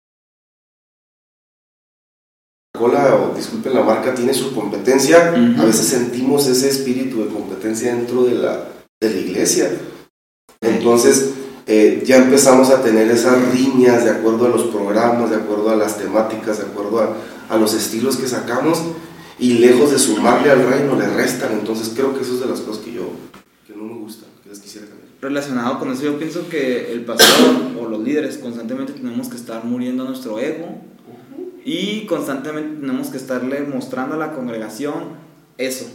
[2.72, 7.94] Coca-Cola, o disculpen la marca, tiene su competencia, a veces sentimos ese espíritu de competencia
[7.94, 8.68] dentro de la,
[9.02, 9.70] de la iglesia.
[10.62, 11.30] Entonces,
[11.66, 15.76] eh, ya empezamos a tener esas riñas de acuerdo a los programas, de acuerdo a
[15.76, 18.80] las temáticas, de acuerdo a, a los estilos que sacamos,
[19.40, 21.52] y lejos de sumarle al reino le restan.
[21.52, 23.10] Entonces, creo que eso es de las cosas que yo
[23.66, 25.08] que no me gustan, que les quisiera cambiar.
[25.20, 29.64] Relacionado con eso, yo pienso que el pastor o los líderes constantemente tenemos que estar
[29.64, 30.80] muriendo nuestro ego
[31.64, 35.86] y constantemente tenemos que estarle mostrando a la congregación eso.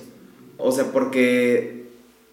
[0.57, 1.87] O sea, porque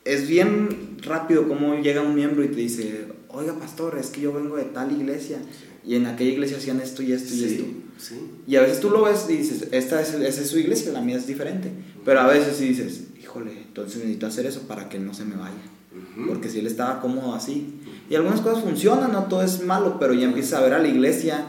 [0.05, 4.33] es bien rápido como llega un miembro y te dice, oiga pastor, es que yo
[4.33, 5.38] vengo de tal iglesia
[5.85, 7.64] y en aquella iglesia hacían esto y esto y esto.
[7.98, 8.31] Sí.
[8.46, 11.00] Y a veces tú lo ves y dices, esta es, esa es su iglesia, la
[11.00, 11.70] mía es diferente.
[12.05, 15.37] Pero a veces sí dices, híjole, entonces necesito hacer eso para que no se me
[15.37, 15.55] vaya.
[15.92, 16.28] Ujú.
[16.28, 17.81] Porque si él estaba cómodo así.
[18.09, 20.88] Y algunas cosas funcionan, no todo es malo, pero ya empiezas a ver a la
[20.88, 21.46] iglesia.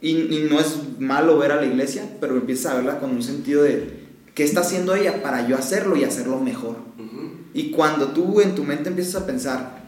[0.00, 3.22] Y, y no es malo ver a la iglesia, pero empiezas a verla con un
[3.22, 6.76] sentido de, ¿qué está haciendo ella para yo hacerlo y hacerlo mejor?
[6.98, 7.30] Ujú.
[7.54, 9.86] Y cuando tú en tu mente empiezas a pensar,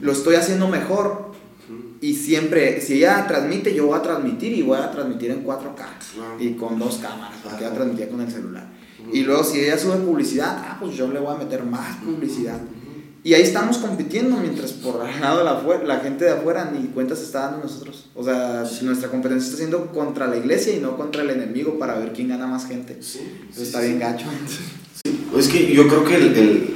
[0.00, 1.32] lo estoy haciendo mejor,
[2.00, 5.74] y siempre, si ella transmite, yo voy a transmitir y voy a transmitir en 4K
[5.74, 6.36] Claro.
[6.38, 8.68] y con dos cámaras, porque ella transmitía con el celular.
[9.12, 12.60] Y luego, si ella sube publicidad, ah, pues yo le voy a meter más publicidad.
[13.24, 17.16] Y ahí estamos compitiendo mientras por el lado de la, gente de afuera ni cuenta
[17.16, 18.10] se está dando nosotros.
[18.14, 21.98] O sea, nuestra competencia está siendo contra la iglesia y no contra el enemigo para
[21.98, 22.98] ver quién gana más gente.
[23.02, 23.86] Sí, Eso sí, está sí.
[23.88, 24.26] bien gacho.
[25.04, 26.74] Sí, Es que yo creo que el,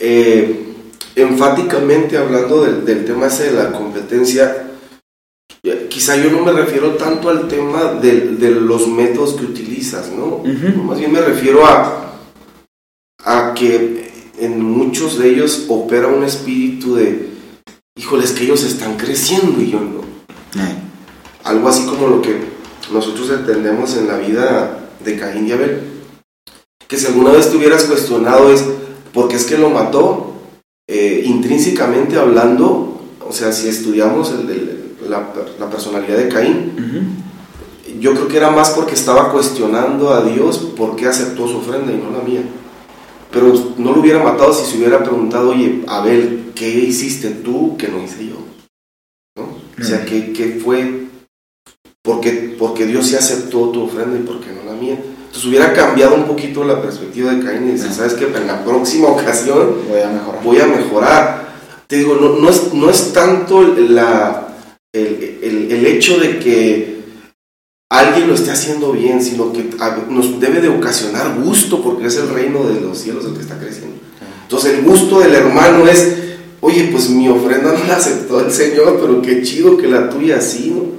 [0.00, 0.67] eh,
[1.22, 4.68] enfáticamente hablando del, tema ese de la competencia,
[5.88, 10.42] quizá yo no me refiero tanto al tema de, los métodos que utilizas, ¿no?
[10.84, 12.14] Más bien me refiero a,
[13.24, 17.30] a que en muchos de ellos opera un espíritu de,
[17.96, 19.98] híjoles, que ellos están creciendo y yo no.
[21.44, 22.36] Algo así como lo que
[22.92, 25.82] nosotros entendemos en la vida de Caín y Abel.
[26.86, 28.64] Que si alguna vez te hubieras cuestionado es,
[29.12, 30.34] ¿por qué es que lo mató?
[30.90, 34.32] Eh, intrínsecamente hablando, o sea, si estudiamos
[35.06, 36.72] la, personalidad de Caín,
[38.00, 41.92] yo creo que era más porque estaba cuestionando a Dios por qué aceptó su ofrenda
[41.92, 42.40] y no la mía.
[43.30, 47.88] Pero no lo hubiera matado si se hubiera preguntado, oye, Abel, ¿qué hiciste tú que
[47.88, 48.36] no hice yo?
[49.36, 51.08] O sea, ¿qué, qué fue?
[52.02, 54.98] Porque, porque Dios sí aceptó tu ofrenda y por qué no la mía.
[55.38, 58.24] Entonces hubiera cambiado un poquito la perspectiva de Caín y decir, ¿sabes qué?
[58.24, 60.42] En la próxima ocasión voy a mejorar.
[60.42, 61.48] Voy a mejorar.
[61.86, 64.48] Te digo, no, no, es, no es tanto la,
[64.92, 67.04] el, el, el hecho de que
[67.88, 69.70] alguien lo esté haciendo bien, sino que
[70.08, 73.60] nos debe de ocasionar gusto porque es el reino de los cielos el que está
[73.60, 73.96] creciendo.
[74.42, 76.16] Entonces el gusto del hermano es,
[76.60, 80.40] oye, pues mi ofrenda no la aceptó el Señor, pero qué chido que la tuya
[80.40, 80.98] sí, ¿no?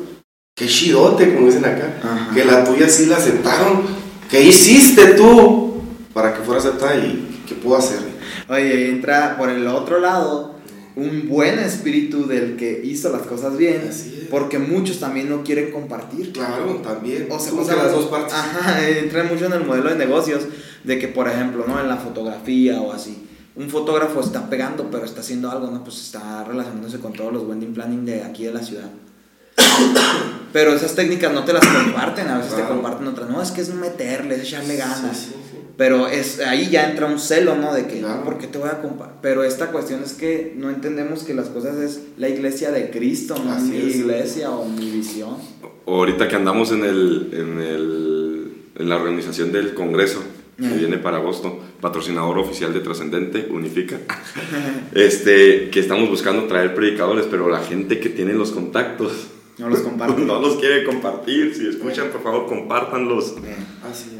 [0.56, 4.09] Qué chidote, como dicen acá, que la tuya sí la aceptaron.
[4.30, 5.82] ¿Qué hiciste tú
[6.14, 8.00] para que fuera aceptada y qué puedo hacer?
[8.48, 10.56] Oye, entra por el otro lado
[10.96, 13.90] un buen espíritu del que hizo las cosas bien,
[14.30, 16.32] porque muchos también no quieren compartir.
[16.32, 17.28] Claro, también.
[17.32, 18.34] O sea, o sea las dos partes.
[18.34, 20.44] Ajá, entra mucho en el modelo de negocios,
[20.84, 21.80] de que, por ejemplo, ¿no?
[21.80, 25.84] En la fotografía o así, un fotógrafo está pegando, pero está haciendo algo, ¿no?
[25.84, 28.90] Pues está relacionándose con todos los wedding planning de aquí de la ciudad.
[30.52, 33.30] pero esas técnicas no te las comparten, a veces te comparten otras.
[33.30, 35.30] No, es que es meterle, es echarle ganas.
[35.78, 37.74] Pero es, ahí ya entra un celo, ¿no?
[37.74, 39.16] De que, ¿por qué te voy a comparar?
[39.22, 43.36] Pero esta cuestión es que no entendemos que las cosas es la iglesia de Cristo,
[43.42, 45.38] no mi iglesia o mi visión.
[45.88, 50.22] Ahorita que andamos en, el, en, el, en la organización del Congreso,
[50.58, 53.98] que viene para agosto, patrocinador oficial de Trascendente, Unifica,
[54.94, 59.28] este, que estamos buscando traer predicadores, pero la gente que tiene los contactos
[59.60, 60.26] no los comparten.
[60.28, 61.54] no los quiere compartir.
[61.54, 63.36] Si escuchan, por favor, compártanlos.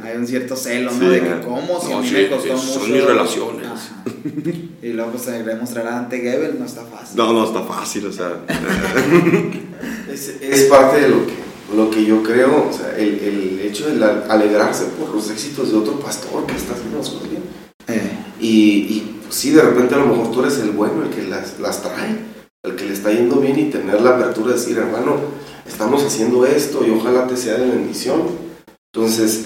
[0.04, 1.10] Hay un cierto celo, ¿no?
[1.10, 2.80] De que cómo, si a mí me costó mucho.
[2.80, 3.68] Son mis relaciones.
[4.82, 7.18] Y luego pues se demostrar ante Gebel, no está fácil.
[7.18, 8.40] No, no está fácil, o sea.
[10.10, 11.34] es, parte de lo que,
[11.76, 15.78] lo que yo creo, o sea, el, el hecho de alegrarse por los éxitos de
[15.78, 17.44] otro pastor que está haciendo las cosas bien.
[17.90, 18.10] Eh.
[18.40, 21.24] Y, y pues, sí, de repente a lo mejor tú eres el bueno, el que
[21.24, 22.29] las, las trae
[22.64, 25.16] el que le está yendo bien y tener la apertura de decir, hermano,
[25.66, 28.22] estamos haciendo esto y ojalá te sea de bendición.
[28.94, 29.46] Entonces,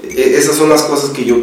[0.00, 1.36] e, esas son las cosas que yo,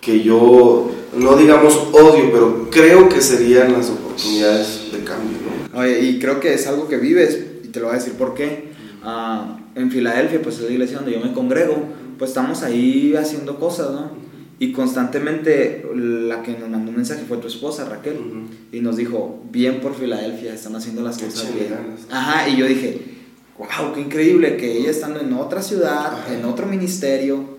[0.00, 5.38] que yo, no digamos odio, pero creo que serían las oportunidades de cambio.
[5.74, 8.34] Oye, y creo que es algo que vives, y te lo voy a decir por
[8.34, 8.72] qué.
[9.02, 11.76] Ah, en Filadelfia, pues es la iglesia donde yo me congrego,
[12.18, 14.21] pues estamos ahí haciendo cosas, ¿no?
[14.62, 18.14] Y constantemente la que nos mandó un mensaje fue tu esposa, Raquel.
[18.70, 21.74] Y nos dijo, bien por Filadelfia, están haciendo las cosas bien.
[22.12, 22.96] Ajá, y yo dije,
[23.58, 27.58] wow, qué increíble que ella estando en otra ciudad, en otro ministerio,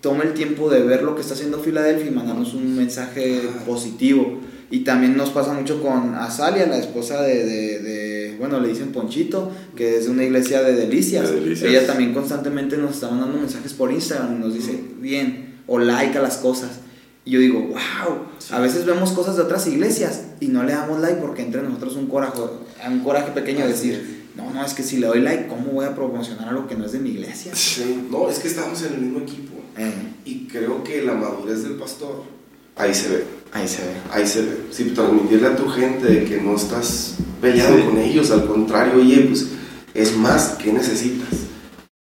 [0.00, 4.40] tome el tiempo de ver lo que está haciendo Filadelfia y mandarnos un mensaje positivo.
[4.70, 9.52] Y también nos pasa mucho con Azalia, la esposa de, de, bueno, le dicen Ponchito,
[9.76, 11.28] que es de una iglesia de delicias.
[11.28, 11.68] de delicias.
[11.68, 16.18] Ella también constantemente nos está mandando mensajes por Instagram y nos dice, bien, o like
[16.18, 16.80] a las cosas.
[17.24, 18.18] Y yo digo, wow,
[18.50, 21.94] a veces vemos cosas de otras iglesias y no le damos like porque entre nosotros
[21.94, 22.40] un coraje,
[22.88, 25.86] un coraje pequeño de decir, no, no, es que si le doy like, ¿cómo voy
[25.86, 27.54] a promocionar algo que no es de mi iglesia?
[27.54, 29.54] Sí, no, es que estamos en el mismo equipo.
[29.76, 29.92] Eh.
[30.24, 32.24] Y creo que la madurez del pastor,
[32.76, 33.24] ahí se ve.
[33.52, 33.92] Ahí se ve.
[34.10, 34.56] Ahí se ve.
[34.72, 39.20] Sí, transmitirle a tu gente de que no estás peleado con ellos, al contrario, oye,
[39.28, 39.46] pues
[39.94, 41.28] es más, ¿qué necesitas?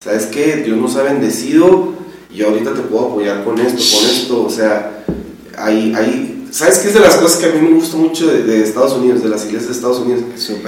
[0.00, 0.58] ¿Sabes qué?
[0.58, 1.96] Dios nos ha bendecido
[2.36, 5.02] y ahorita te puedo apoyar con esto, con esto, o sea,
[5.56, 8.62] hay, hay, ¿sabes qué es de las cosas que a mí me gusta mucho de,
[8.62, 10.22] Estados Unidos, de las iglesias de Estados Unidos?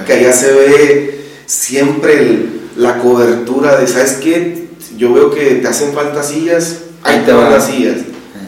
[0.07, 4.69] Que allá se ve siempre la cobertura de, ¿sabes qué?
[4.97, 7.99] Yo veo que te hacen falta sillas, ahí te van las sillas.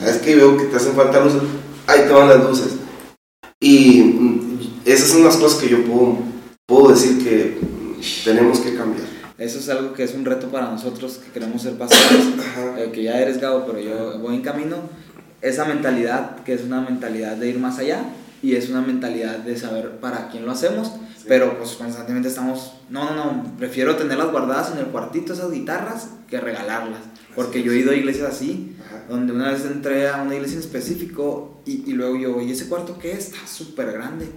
[0.00, 0.36] ¿Sabes qué?
[0.36, 1.42] Veo que te hacen falta luces,
[1.86, 2.68] ahí te van las luces.
[3.60, 6.16] Y mm, esas son las cosas que yo puedo,
[6.66, 7.58] puedo decir que
[8.24, 9.19] tenemos que cambiar.
[9.40, 12.26] Eso es algo que es un reto para nosotros que queremos ser pastores,
[12.76, 14.76] eh, que ya eres Gabo, pero yo voy en camino.
[15.40, 18.04] Esa mentalidad, que es una mentalidad de ir más allá
[18.42, 20.92] y es una mentalidad de saber para quién lo hacemos,
[21.26, 26.10] pero pues constantemente estamos, no, no, no, prefiero tenerlas guardadas en el cuartito, esas guitarras,
[26.28, 27.00] que regalarlas.
[27.34, 29.04] Porque yo he ido a iglesias así, Ajá.
[29.08, 32.68] donde una vez entré a una iglesia en específico y, y luego yo, ¿y ese
[32.68, 33.28] cuarto qué es?
[33.28, 34.28] Está súper grande.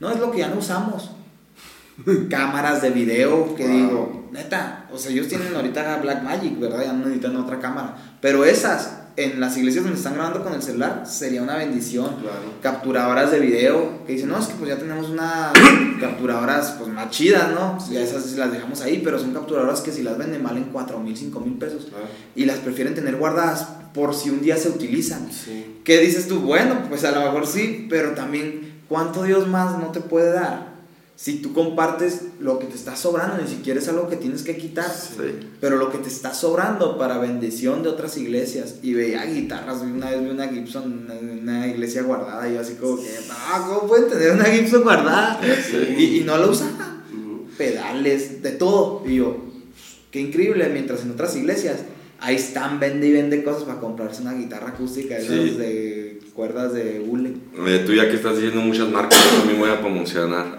[0.00, 1.12] No, es lo que ya no usamos.
[2.30, 3.76] Cámaras de video, que Wow.
[3.76, 6.84] digo, neta, o sea, ellos tienen ahorita Black Magic, ¿verdad?
[6.84, 7.96] Ya no necesitan otra cámara.
[8.20, 12.54] Pero esas, en las iglesias donde están grabando con el celular, sería una bendición Claro.
[12.62, 15.52] capturadoras de video que dicen, no, es que pues ya tenemos unas
[16.00, 17.76] capturadoras pues más chidas, ¿no?
[17.76, 20.68] Pues, ya esas sí las dejamos ahí, pero son capturadoras que si las venden valen
[20.72, 22.06] 4 mil, 5 mil pesos Claro.
[22.36, 25.28] y las prefieren tener guardadas por si un día se utilizan.
[25.32, 25.80] Sí.
[25.84, 26.40] ¿Qué dices tú?
[26.40, 30.69] Bueno, pues a lo mejor sí, pero también, ¿cuánto Dios más no te puede dar?
[31.22, 34.56] Si tú compartes lo que te está sobrando, ni siquiera es algo que tienes que
[34.56, 35.48] quitar, Sí.
[35.60, 38.76] pero lo que te está sobrando para bendición de otras iglesias.
[38.82, 42.72] Y veía guitarras, una vez vi una Gibson en una iglesia guardada, y yo así
[42.80, 45.38] como que, no, ¿cómo pueden tener una Gibson guardada?
[45.62, 45.94] Sí.
[45.98, 47.02] Y, y no la usaban.
[47.12, 47.48] Ujú.
[47.58, 49.02] Pedales, de todo.
[49.06, 49.44] Y yo,
[50.10, 51.80] qué increíble, mientras en otras iglesias
[52.20, 55.50] ahí están, vende y vende cosas para comprarse una guitarra acústica, esas Sí.
[55.58, 57.34] de cuerdas de hule.
[57.66, 60.56] Eh, tú ya que estás diciendo muchas marcas, yo también voy a promocionar.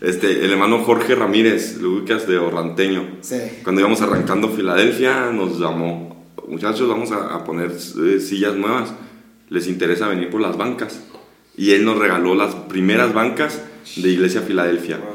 [0.00, 3.18] Este, el hermano Jorge Ramírez, lo ubicas de Orlanteño.
[3.20, 3.36] Sí.
[3.62, 8.94] Cuando íbamos arrancando Filadelfia, nos llamó, muchachos, vamos a, a poner eh, sillas nuevas.
[9.50, 11.02] ¿Les interesa venir por las bancas?
[11.56, 13.62] Y él nos regaló las primeras bancas
[13.96, 14.96] de Iglesia Filadelfia.
[14.96, 15.06] Wow.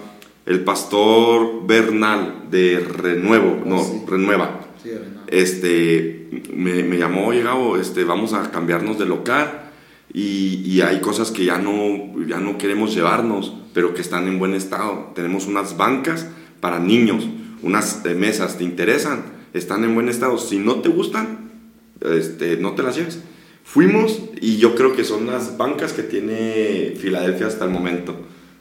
[0.46, 4.04] El pastor Bernal de Renuevo, no, sí.
[4.08, 4.60] Renueva.
[4.84, 5.22] Sí, no.
[5.26, 9.65] Este, me, me llamó, oye Gabo, este, vamos a cambiarnos de local
[10.18, 14.40] y, y hay cosas que ya no, ya no queremos llevarnos, pero que están en
[14.40, 15.12] buen estado.
[15.14, 16.26] Tenemos unas bancas
[16.62, 17.28] para niños,
[17.62, 19.26] unas eh, mesas, ¿te interesan?
[19.54, 20.38] Están en buen estado.
[20.38, 21.52] Si no te gustan,
[22.00, 23.20] este, no te las lleves.
[23.66, 28.16] Fuimos y yo creo que son las bancas que tiene Filadelfia hasta el momento.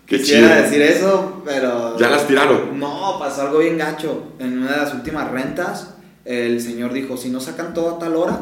[0.07, 0.63] Qué Quisiera chido.
[0.63, 1.97] decir eso, pero...
[2.01, 2.81] Ya las tiraron.
[2.81, 4.33] No, pasó algo bien gacho.
[4.41, 8.17] En una de las últimas rentas, el señor dijo, si no sacan todo a tal
[8.17, 8.41] hora,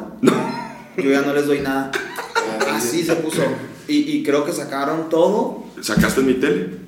[0.96, 1.92] yo ya no les doy nada.
[2.70, 3.42] Así se puso.
[3.88, 5.64] Y, y creo que sacaron todo.
[5.80, 6.82] ¿Sacaste mi tele?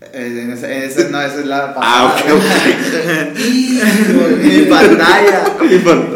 [0.00, 2.42] Eh, en en no, esa es la Ah, ok, ok.
[4.42, 5.44] Mi pantalla.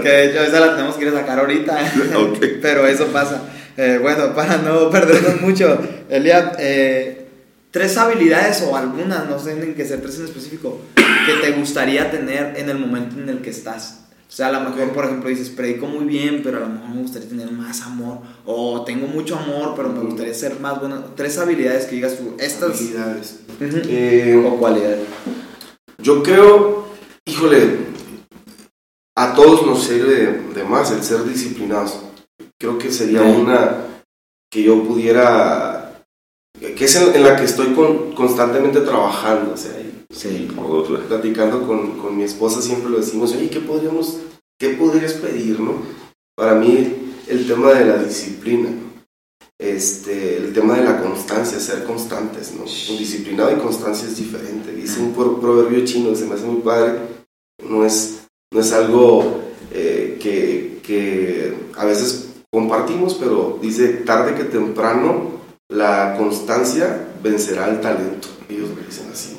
[0.03, 1.93] Que de hecho esa la tenemos que ir a sacar ahorita.
[2.17, 2.39] Ok.
[2.63, 3.43] Pero eso pasa.
[3.77, 7.27] Eh, bueno, para no perdernos mucho, Elia, eh,
[7.71, 12.11] tres habilidades o algunas, no sé tienen que ser tres en específico, que te gustaría
[12.11, 14.04] tener en el momento en el que estás.
[14.35, 16.89] O sea, a lo mejor, por ejemplo, dices, predico muy bien, pero a lo mejor
[16.89, 18.19] me gustaría tener más amor.
[18.45, 21.05] O tengo mucho amor, pero me gustaría ser más bueno.
[21.15, 22.81] Tres habilidades que digas tú, estas.
[22.81, 23.39] Habilidades.
[23.61, 25.07] Eh, O cualidades.
[25.99, 26.89] Yo creo,
[27.25, 27.77] híjole,
[29.17, 32.01] a todos nos sirve de, de más el ser disciplinados.
[32.59, 33.41] Creo que sería Sí.
[33.41, 33.77] una
[34.51, 36.03] que yo pudiera,
[36.59, 39.53] que es en, en la que estoy con- constantemente trabajando.
[39.55, 39.71] O sea,
[40.15, 40.49] Sí.
[40.55, 41.03] Todos, güey.
[41.09, 44.19] platicando con, con mi esposa siempre lo decimos, oye, ¿qué podríamos,
[44.59, 45.73] qué podrías pedir, no?
[46.37, 46.95] Para mí
[47.27, 48.69] el tema de la disciplina,
[49.59, 52.65] este, el tema de la constancia, ser constantes, ¿no?
[52.65, 54.73] Disciplinado y constancia es diferente.
[54.73, 56.99] Dice un pro- proverbio chino que se me hace muy padre,
[57.69, 58.21] no es,
[58.53, 59.41] no es algo
[59.73, 67.81] eh, que, que a veces compartimos, pero dice, tarde que temprano la constancia vencerá al
[67.81, 68.29] talento.
[68.49, 69.37] Ellos lo dicen así.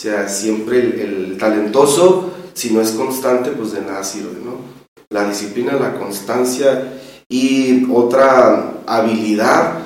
[0.00, 4.54] O sea, siempre el, el talentoso, si no es constante, pues de nada sirve, ¿no?
[5.10, 6.90] La disciplina, la constancia
[7.28, 9.80] y otra habilidad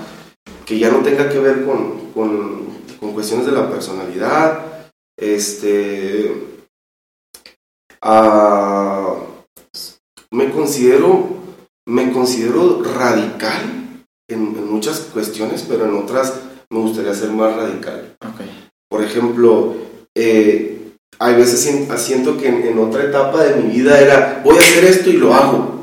[0.65, 2.69] que ya no tenga que ver con, con,
[3.01, 6.61] con cuestiones de la personalidad, este...
[8.01, 9.17] ah,
[10.31, 11.27] me considero
[11.89, 16.35] me considero radical en, en muchas cuestiones, pero en otras
[16.71, 18.17] me gustaría ser más radical.
[18.89, 19.75] Por ejemplo,
[20.17, 24.61] eh, hay veces sien- siento que en, otra etapa de mi vida era, voy a
[24.61, 25.75] hacer esto y lo hago.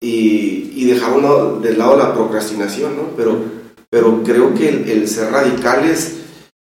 [0.00, 3.02] Y, y dejar uno de lado la procrastinación, ¿no?
[3.16, 3.38] Pero,
[3.90, 6.16] pero creo que el, ser radical es,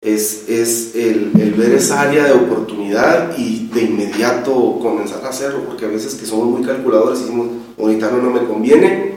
[0.01, 0.49] es,
[0.95, 6.15] el ver esa área de oportunidad y de inmediato comenzar a hacerlo, porque a veces
[6.15, 7.47] que somos muy calculadores y decimos,
[7.79, 9.15] ahorita no, no me conviene,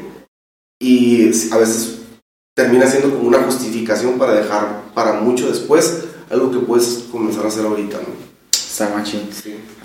[0.81, 2.03] y a veces
[2.57, 7.49] termina siendo como una justificación para dejar para mucho después algo que puedes comenzar a
[7.49, 8.35] hacer ahorita, ¿no?
[8.53, 9.21] Está machín.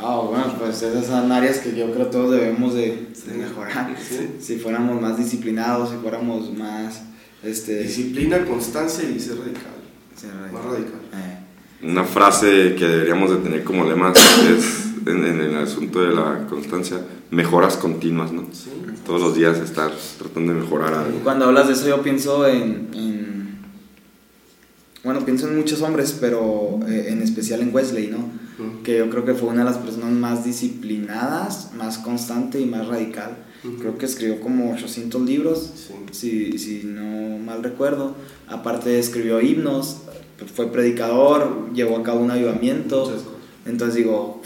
[0.01, 3.95] Ah, bueno, pues esas son áreas que yo creo todos debemos de, de mejorar.
[3.99, 4.29] Sí.
[4.39, 7.03] Si fuéramos más disciplinados, si fuéramos más...
[7.43, 9.71] Este, Disciplina, constancia y ser radical.
[10.15, 10.99] ser Más radical.
[11.13, 16.13] Eh, Una frase que deberíamos de tener como lema es en, en el asunto de
[16.13, 16.97] la constancia,
[17.31, 18.47] mejoras continuas, ¿no?
[18.51, 18.71] Sí.
[19.05, 21.19] Todos los días estar tratando de mejorar algo.
[21.23, 22.89] Cuando hablas de eso yo pienso en...
[22.93, 23.28] en-
[25.09, 28.29] bueno, pienso en muchos hombres, pero eh, en especial en Wesley, ¿no?
[28.83, 32.87] que yo creo que fue una de las personas más disciplinadas, más constante y más
[32.87, 33.35] radical.
[33.79, 35.73] Creo que escribió como 800 libros,
[36.11, 38.13] si, si no mal recuerdo.
[38.47, 40.01] Aparte escribió himnos,
[40.53, 43.11] fue predicador, llevó a cabo un avivamiento.
[43.65, 44.43] Entonces digo,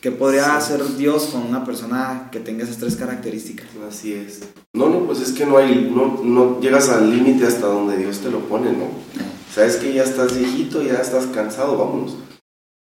[0.00, 3.66] ¿qué podría hacer Dios con una persona que tenga esas tres características?
[3.88, 4.42] Así es.
[4.74, 8.20] No, no, pues es que no hay, no, no llegas al límite hasta donde Dios
[8.20, 9.37] te lo pone, ¿no?
[9.58, 12.14] Sabes que ya estás viejito, ya estás cansado, vámonos.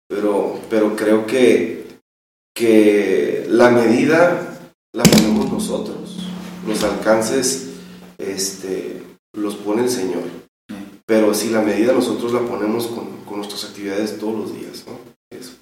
[0.07, 1.87] Pero, pero creo que,
[2.53, 6.19] que la medida la ponemos nosotros.
[6.67, 7.69] Los alcances
[8.19, 9.01] este,
[9.33, 10.21] los pone el Señor.
[11.07, 14.99] Pero si la medida nosotros la ponemos con, con nuestras actividades todos los días, ¿no?
[15.35, 15.53] Eso.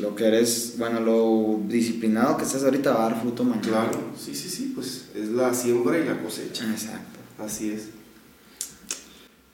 [0.00, 3.68] Lo que eres, bueno, lo disciplinado que estás ahorita va a dar fruto mañana.
[3.68, 6.64] Claro, sí, sí, sí, pues es la siembra y la cosecha.
[6.70, 7.18] Exacto.
[7.38, 8.01] Así es.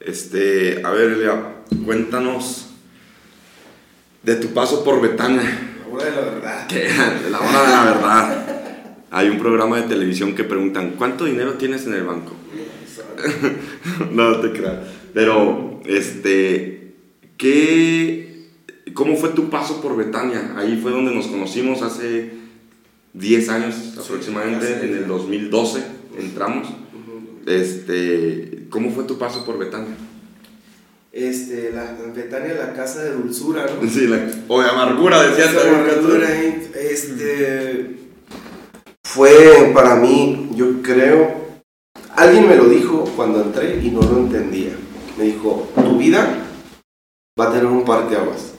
[0.01, 2.68] Este, a ver, Elia, cuéntanos
[4.22, 5.42] de tu paso por Betania.
[5.80, 6.66] La hora de la verdad.
[6.68, 6.88] ¿Qué?
[7.30, 8.49] La hora de la verdad.
[9.11, 12.32] Hay un programa de televisión que preguntan, ¿cuánto dinero tienes en el banco?
[14.12, 14.76] no, te creas.
[15.14, 16.94] Pero, este,
[17.36, 18.51] ¿qué,
[18.94, 20.55] ¿cómo fue tu paso por Betania?
[20.57, 22.32] Ahí fue donde nos conocimos hace
[23.14, 25.82] 10 años aproximadamente, en el 2012
[26.18, 26.68] entramos.
[27.49, 29.96] Este, ¿Cómo fue tu paso por Betania?
[31.12, 33.88] Este, la, Betania, la casa de dulzura, ¿no?
[33.88, 35.55] Sí, la, o de amargura, decías.
[35.55, 36.28] De amargura,
[36.74, 38.09] este
[39.09, 41.62] fue para mí, yo creo,
[42.14, 44.76] alguien me lo dijo cuando entré y no lo entendía.
[45.16, 46.46] Me dijo, tu vida
[47.40, 48.55] va a tener un par de aguas.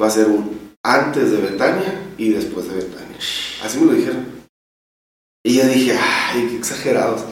[0.00, 3.16] Va a ser un antes de Betania y después de Betania.
[3.64, 4.24] Así me lo dijeron.
[5.44, 7.24] Y yo dije, ay, qué exagerados.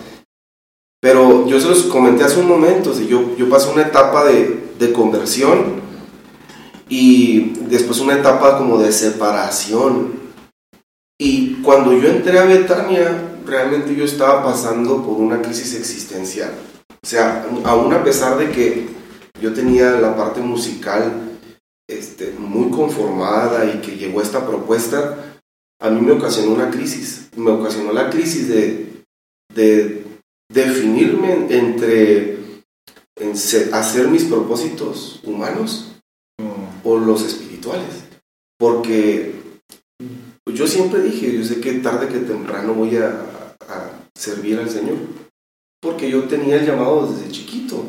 [1.01, 4.71] Pero yo se los comenté hace un momento, si yo, yo pasé una etapa de,
[4.79, 5.81] de conversión
[6.89, 10.21] y después una etapa como de separación
[11.23, 16.51] y cuando yo entré a Betania, realmente yo estaba pasando por una crisis existencial.
[17.03, 18.89] O sea, aún a pesar de que
[19.39, 21.39] yo tenía la parte musical
[21.87, 25.37] este, muy conformada y que llegó esta propuesta,
[25.79, 27.29] a mí me ocasionó una crisis.
[27.37, 29.05] Me ocasionó la crisis de,
[29.55, 30.00] de
[30.51, 32.39] definirme entre
[33.73, 35.93] hacer mis propósitos humanos
[36.85, 38.05] o los espirituales.
[38.59, 39.35] Porque
[40.47, 43.27] yo siempre dije, yo sé que tarde que temprano voy a,
[44.15, 44.97] servir al Señor,
[45.81, 47.85] porque yo tenía el llamado desde chiquito,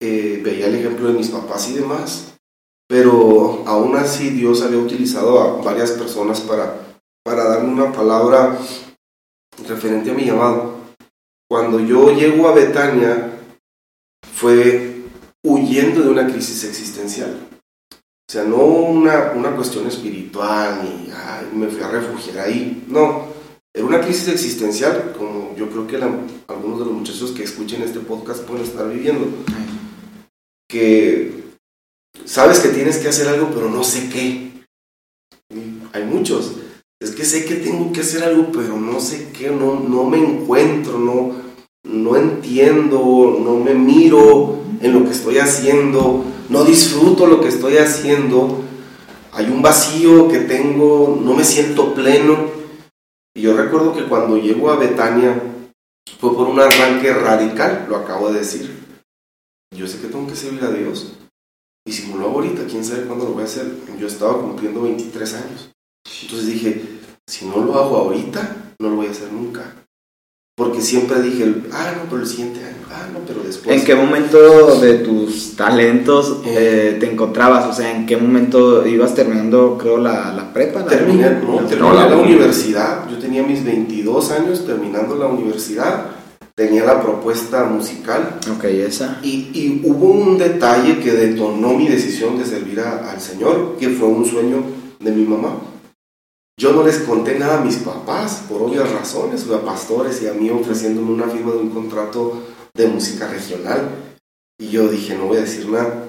[0.00, 2.34] eh, veía el ejemplo de mis papás y demás,
[2.88, 8.56] pero aún así Dios había utilizado a varias personas para, para darme una palabra
[9.66, 10.77] referente a mi llamado.
[11.48, 13.38] Cuando yo llego a Betania,
[14.34, 15.02] fue
[15.42, 17.48] huyendo de una crisis existencial.
[17.92, 22.84] O sea, no una, una cuestión espiritual, ni me fui a refugiar ahí.
[22.88, 23.28] No,
[23.74, 28.00] era una crisis existencial, como yo creo que algunos de los muchachos que escuchen este
[28.00, 29.26] podcast pueden estar viviendo.
[30.68, 31.44] Que
[32.26, 34.64] sabes que tienes que hacer algo, pero no sé qué.
[35.94, 36.56] Hay muchos.
[37.00, 40.18] Es que sé que tengo que hacer algo, pero no sé qué, no, no me
[40.18, 41.32] encuentro, no,
[41.84, 47.76] no entiendo, no me miro en lo que estoy haciendo no disfruto lo que estoy
[47.76, 48.62] haciendo,
[49.32, 52.50] hay un vacío que tengo, no me siento pleno.
[53.34, 55.40] Y yo recuerdo que cuando llego a Betania
[56.18, 58.78] fue por un arranque radical, lo acabo de decir.
[59.76, 61.12] Yo sé que tengo que servir a Dios.
[61.86, 63.70] Y si no lo hago ahorita, quién sabe cuándo lo voy a hacer.
[63.98, 65.70] Yo estaba cumpliendo 23 años.
[66.22, 66.82] Entonces dije,
[67.26, 69.74] si no lo hago ahorita, no lo voy a hacer nunca.
[70.58, 73.78] Porque siempre dije, ah, no, pero el siguiente año, ah, no, pero después.
[73.78, 77.66] ¿En qué momento de tus talentos eh, te encontrabas?
[77.66, 80.84] O sea, ¿en qué momento ibas terminando, creo, la, la prepa?
[80.84, 83.08] terminé, no, terminé la, universidad.
[83.08, 86.06] Yo tenía mis 22 años terminando la universidad.
[86.56, 88.40] Tenía la propuesta musical.
[88.52, 89.20] Ok, esa.
[89.22, 94.08] Y, y hubo un detalle que detonó mi decisión de servir al Señor, que fue
[94.08, 94.64] un sueño
[94.98, 95.54] de mi mamá.
[96.58, 100.32] Yo no les conté nada a mis papás, por obvias razones, a pastores y a
[100.32, 102.42] mí ofreciéndome una firma de un contrato
[102.74, 103.88] de música regional.
[104.58, 106.08] Y yo dije, no voy a decir nada.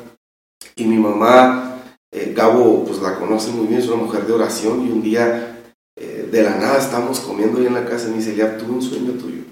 [0.75, 4.87] Y mi mamá, eh, Gabo, pues la conoce muy bien, es una mujer de oración.
[4.87, 5.61] Y un día,
[5.95, 8.71] eh, de la nada, estamos comiendo ahí en la casa y me dice, ya tuve
[8.71, 9.43] un sueño tuyo.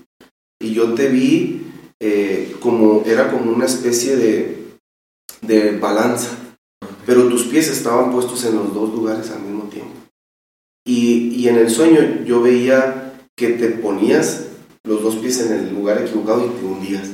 [0.60, 1.62] Y yo te vi
[2.00, 4.80] eh, como, era como una especie de,
[5.44, 6.36] de balanza.
[7.06, 10.07] Pero tus pies estaban puestos en los dos lugares al mismo tiempo.
[10.88, 14.46] Y, en el sueño yo veía que te ponías
[14.86, 17.10] los dos pies en el lugar equivocado y te hundías.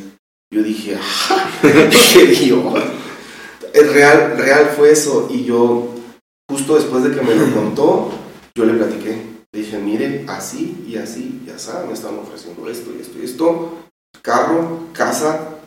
[0.54, 1.50] Yo dije, ¡ah!
[1.64, 2.84] dije Dios.
[3.74, 5.28] Real, real fue eso.
[5.32, 5.90] Y yo
[6.48, 8.12] justo después de que me lo contó,
[8.56, 9.34] yo le platiqué.
[9.52, 13.26] Le dije, mire, así y así y así, me están ofreciendo esto y esto y
[13.26, 13.78] esto.
[14.22, 15.58] Carro, casa,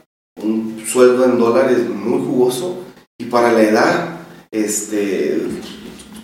[0.41, 2.85] un sueldo en dólares muy jugoso.
[3.19, 4.21] Y para la edad,
[4.53, 5.41] este,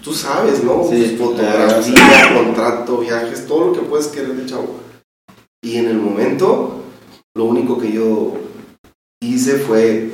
[0.03, 0.85] tú sabes, ¿no?
[0.89, 4.81] Sí, Fotografía, contrato, viajes, todo lo que puedes querer de chavo.
[5.63, 6.83] Y en el momento,
[7.35, 8.35] lo único que yo
[9.21, 10.11] hice fue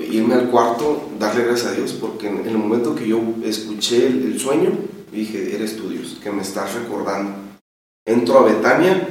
[0.00, 4.38] irme al cuarto, darle gracias a Dios, porque en el momento que yo escuché el,
[4.38, 4.70] sueño,
[5.12, 7.36] dije, eres tú Dios, que me estás recordando.
[8.06, 9.08] Entro a Betania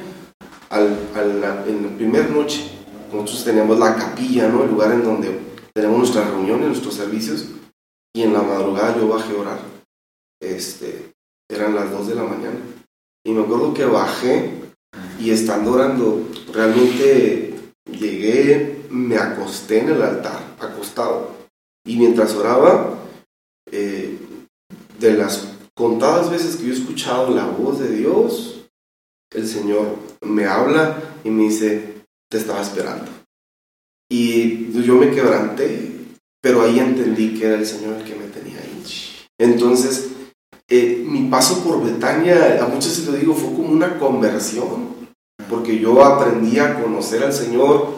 [0.70, 2.72] al, en la primera noche.
[3.11, 4.63] Nosotros teníamos la capilla, ¿no?
[4.63, 5.39] El lugar en donde
[5.74, 7.45] tenemos nuestras reuniones, nuestros servicios.
[8.13, 9.59] Y en la madrugada yo bajé a orar.
[10.41, 11.13] Este,
[11.49, 12.59] eran las 2 de la mañana.
[13.23, 14.53] Y me acuerdo que bajé
[15.19, 17.53] y estando orando, realmente
[17.91, 21.35] llegué, me acosté en el altar, acostado.
[21.85, 22.97] Y mientras oraba,
[23.71, 24.17] eh,
[24.99, 28.69] de las contadas veces que yo he escuchado la voz de Dios,
[29.31, 33.11] el Señor me habla y me dice, te estaba esperando.
[34.09, 35.86] Y yo me quebranté,
[36.41, 38.83] pero ahí entendí que era el Señor el que me tenía ahí.
[39.39, 40.09] Entonces,
[40.69, 44.95] eh, mi paso por Betania, a muchos se lo digo, fue como una conversión,
[45.49, 47.95] porque yo aprendí a conocer al Señor,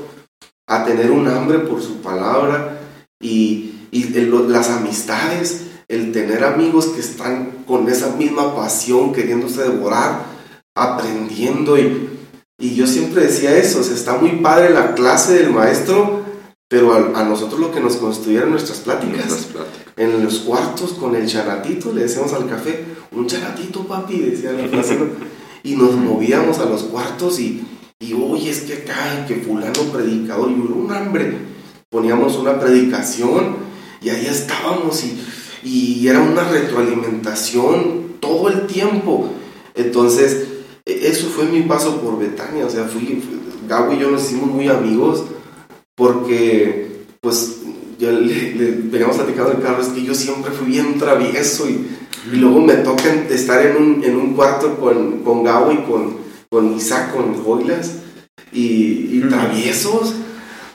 [0.68, 2.80] a tener un hambre por su palabra
[3.20, 10.26] y, y las amistades, el tener amigos que están con esa misma pasión, queriéndose devorar,
[10.76, 12.10] aprendiendo y,
[12.60, 16.24] y yo siempre decía eso, está muy padre la clase del maestro,
[16.70, 19.48] pero a, nosotros lo que nos construyeron nuestras pláticas,
[19.98, 24.70] en los cuartos con el chanatito, le decíamos al café, un chanatito papi, decía la
[24.70, 25.00] clase,
[25.64, 27.64] y nos movíamos a los cuartos y,
[28.00, 31.40] y oye, es que acá, que fulano predicador, y un hambre,
[31.90, 33.58] poníamos una predicación
[34.00, 35.20] y ahí estábamos y,
[35.68, 39.32] y era una retroalimentación todo el tiempo.
[39.74, 40.46] Entonces,
[40.86, 43.24] e, eso fue mi paso por Betania, o sea, fui,
[43.68, 45.24] Gabo y yo nos hicimos muy amigos
[46.00, 47.58] porque, pues,
[48.00, 51.70] ya le, le veníamos platicando en el carro, es que yo siempre fui bien travieso
[51.70, 51.88] y,
[52.32, 56.16] y luego me toca estar en un, en un cuarto con, con Gabo y con,
[56.50, 57.95] con Isaac, con Joilas
[58.54, 60.14] y, y traviesos,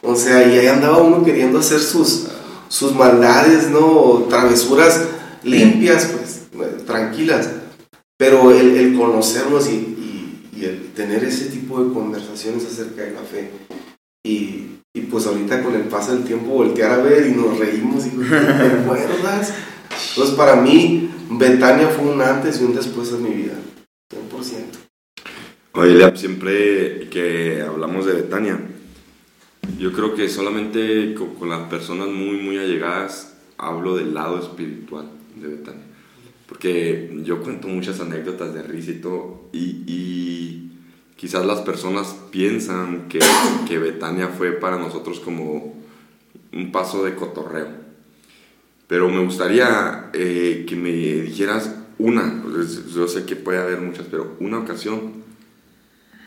[0.02, 2.26] o sea, y ahí andaba uno queriendo hacer sus,
[2.68, 4.26] sus maldades, ¿no?
[4.28, 5.04] Travesuras
[5.42, 6.10] limpias,
[6.52, 7.48] pues, tranquilas.
[8.18, 13.22] Pero el, el conocerlos y, y el tener ese tipo de conversaciones acerca de la
[13.22, 13.50] fe.
[14.22, 18.06] Y, y pues ahorita con el paso del tiempo voltear a ver y nos reímos
[18.06, 19.52] y ¿te acuerdas?
[20.10, 23.54] Entonces para mí Betania fue un antes y un después de mi vida,
[24.12, 24.62] 100%.
[25.72, 28.60] Oye, siempre que hablamos de Betania,
[29.78, 35.10] yo creo que solamente con, con, las personas muy, muy allegadas hablo del lado espiritual
[35.34, 35.84] de Betania
[36.46, 38.92] porque yo cuento muchas anécdotas de risa
[39.52, 40.70] y
[41.16, 43.20] quizás las personas piensan que,
[43.66, 45.74] que Betania fue para nosotros como
[46.52, 47.68] un paso de cotorreo.
[48.86, 52.42] Pero me gustaría eh, que me dijeras una,
[52.94, 55.24] yo sé que puede haber muchas, pero una ocasión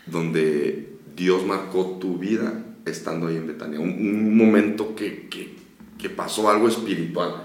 [0.05, 5.55] donde Dios marcó tu vida estando ahí en Betania, un, momento que, que,
[5.97, 7.43] que pasó algo espiritual.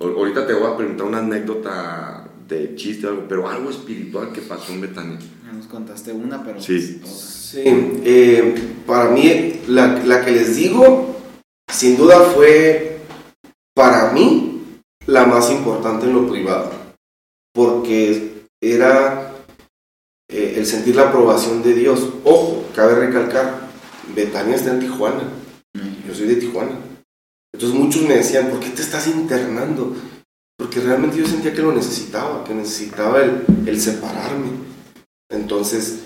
[0.00, 4.40] Ahorita te voy a preguntar una anécdota de chiste o algo, pero algo espiritual que
[4.40, 5.18] pasó en Betania.
[5.52, 6.60] Nos contaste una, pero...
[6.60, 7.00] Sí.
[7.04, 8.54] sí eh,
[8.86, 11.16] para mí, la, la, que les digo,
[11.70, 13.00] sin duda fue,
[13.74, 14.62] para mí,
[15.06, 16.70] la más importante en lo privado.
[17.52, 19.34] Porque era
[20.30, 22.08] eh, el sentir la aprobación de Dios.
[22.24, 23.68] Ojo, cabe recalcar,
[24.14, 25.24] Betania está en Tijuana.
[26.06, 26.72] Yo soy de Tijuana.
[27.52, 29.94] Entonces muchos me decían, ¿por qué te estás internando?
[30.60, 34.50] Porque realmente yo sentía que lo necesitaba, que necesitaba el, el separarme.
[35.30, 36.00] Entonces,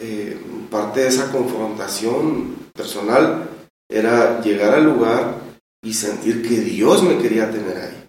[0.00, 0.36] eh,
[0.68, 3.48] parte de esa confrontación personal
[3.88, 5.36] era llegar al lugar
[5.80, 8.08] y sentir que Dios me quería tener ahí.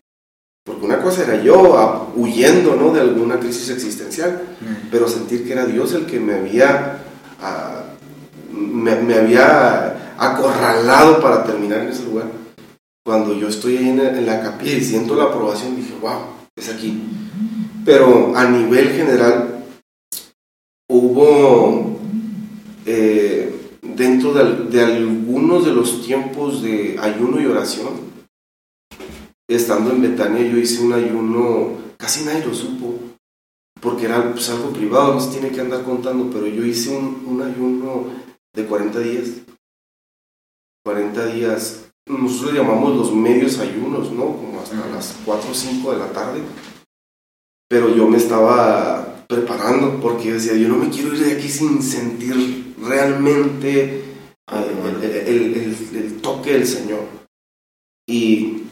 [0.65, 2.91] Porque una cosa era yo huyendo ¿no?
[2.91, 4.41] de alguna crisis existencial,
[4.89, 7.03] pero sentir que era Dios el que me había,
[7.39, 7.83] ah,
[8.51, 12.44] me, me había acorralado para terminar en ese lugar
[13.05, 16.21] cuando yo estoy ahí en, la capilla y siento la aprobación, dije, wow,
[16.55, 17.03] es aquí.
[17.85, 19.63] Pero a nivel general,
[20.89, 21.99] hubo
[22.87, 23.53] eh,
[23.83, 27.93] dentro de, algunos de los tiempos de ayuno y oración,
[29.47, 32.95] estando en Betania, yo hice un ayuno, casi nadie lo supo,
[33.79, 37.23] porque era pues, algo privado, no se tiene que andar contando, pero yo hice un,
[37.27, 38.07] un ayuno
[38.51, 39.29] de 40 días.
[40.83, 44.25] 40 días nosotros le llamamos los medios ayunos, ¿no?
[44.37, 46.41] Como hasta las 4 o 5 de la tarde.
[47.67, 51.49] Pero yo me estaba preparando porque yo decía, yo no me quiero ir de aquí
[51.49, 54.03] sin sentir realmente
[54.51, 57.05] eh, el, toque del Señor.
[58.07, 58.63] Y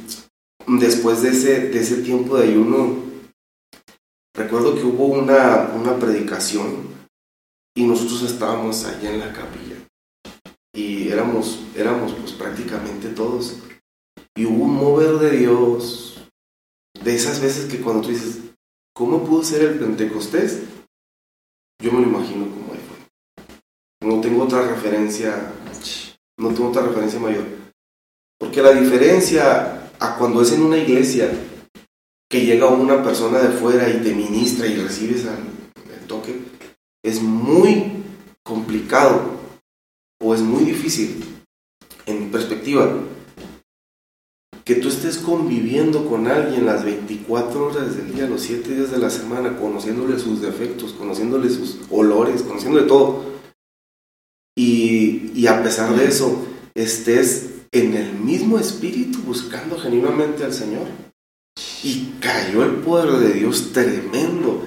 [0.68, 2.98] después de ese, de ese tiempo de ayuno,
[4.36, 6.94] recuerdo que hubo una, una predicación
[7.76, 9.83] y nosotros estábamos allá en la capilla
[10.74, 13.58] y éramos, éramos pues prácticamente todos.
[14.36, 16.28] Y hubo un mover de Dios,
[17.04, 18.40] de esas veces que cuando tú dices,
[18.94, 20.64] ¿cómo pudo ser el Pentecostés?
[21.80, 24.08] Yo me lo imagino como ahí fue.
[24.10, 25.54] No tengo otra referencia,
[26.38, 27.46] no tengo otra referencia mayor.
[28.40, 31.30] Porque la diferencia a cuando es en una iglesia,
[32.30, 36.42] que llega una persona de fuera y te ministra y recibes el toque,
[37.04, 38.04] es muy
[38.44, 39.43] complicado
[40.24, 41.22] o es muy difícil,
[42.06, 42.90] en perspectiva,
[44.64, 49.00] que tú estés conviviendo con alguien las 24 horas del día, los 7 días de
[49.00, 53.34] la semana, conociéndole sus defectos, conociéndole sus olores, conociéndole todo.
[54.56, 60.88] Y, y a pesar de eso, estés en el mismo espíritu buscando genuinamente al Señor.
[61.84, 64.64] Y cayó el poder de Dios tremendo.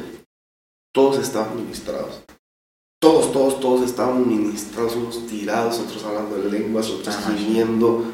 [0.92, 2.22] Todos estaban ministrados
[3.00, 8.04] todos, todos, todos estaban ministrados, unos tirados, otros hablando de lenguas, otros gimiendo.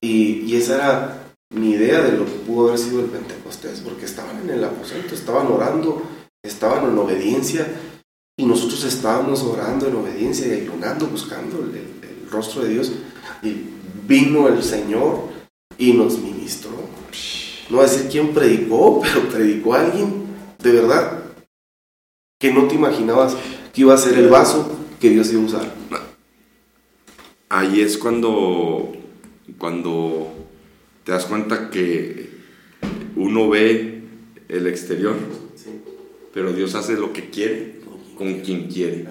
[0.00, 4.04] Y, y, esa era mi idea de lo que pudo haber sido el Pentecostés, porque
[4.04, 6.02] estaban en el aposento, estaban orando,
[6.42, 7.66] estaban en obediencia,
[8.38, 12.92] y nosotros estábamos orando en obediencia y ayunando, buscando el, el rostro de Dios.
[13.42, 13.64] Y
[14.06, 15.24] vino el Señor
[15.76, 16.70] y nos ministró.
[17.68, 20.26] No a decir quién predicó, pero predicó a alguien
[20.62, 21.22] de verdad
[22.40, 23.36] que no te imaginabas
[23.78, 25.74] iba a ser el vaso que Dios iba a usar.
[27.48, 28.92] Ahí es cuando,
[29.56, 30.32] cuando
[31.04, 32.28] te das cuenta que
[33.14, 34.02] uno ve
[34.48, 35.14] el exterior,
[36.34, 37.80] pero Dios hace lo que quiere
[38.16, 39.06] con quien quiere.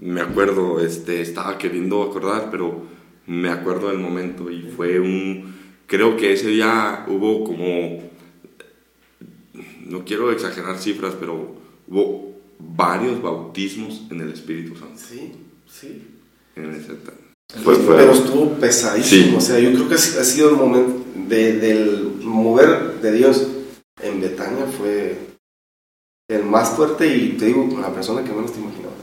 [0.00, 2.82] Me acuerdo, este, estaba queriendo acordar, pero
[3.26, 5.54] me acuerdo del momento y fue un,
[5.86, 8.02] creo que ese día hubo como,
[9.84, 11.56] no quiero exagerar cifras, pero
[11.86, 14.96] hubo varios bautismos en el Espíritu Santo.
[14.96, 15.32] Sí,
[15.66, 16.02] sí.
[16.56, 16.94] En ese
[17.64, 19.38] pero estuvo pesadísimo.
[19.38, 23.46] O sea, yo creo que ha sido el momento del mover de Dios
[24.02, 25.16] en Betania fue
[26.28, 28.94] el más fuerte y te digo, con la persona que menos te imaginaba.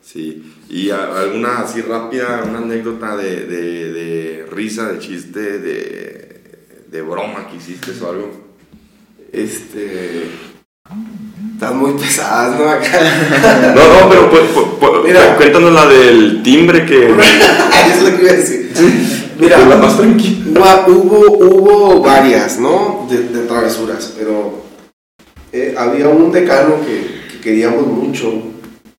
[0.00, 7.02] Sí, y alguna así rápida, una anécdota de, de, de risa, de chiste, de, de
[7.02, 8.30] broma que hiciste o algo.
[9.32, 10.28] Este
[11.60, 12.64] Están muy pesadas, ¿no?
[13.74, 17.04] no, no, pero pues, pues, pues, Mira, cuéntanos la del timbre que.
[17.10, 18.72] es lo que iba a decir.
[19.38, 20.86] Mira, la más tranquila.
[20.88, 23.06] Hubo, hubo varias, ¿no?
[23.10, 24.62] De, travesuras, pero
[25.52, 28.32] eh, había un decano que, que, queríamos mucho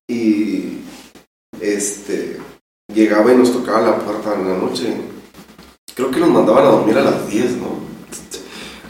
[0.06, 0.82] y
[1.60, 2.36] este
[2.94, 4.94] llegaba y nos tocaba la puerta en la noche.
[5.96, 7.91] Creo que nos mandaban a dormir a las 10, ¿no?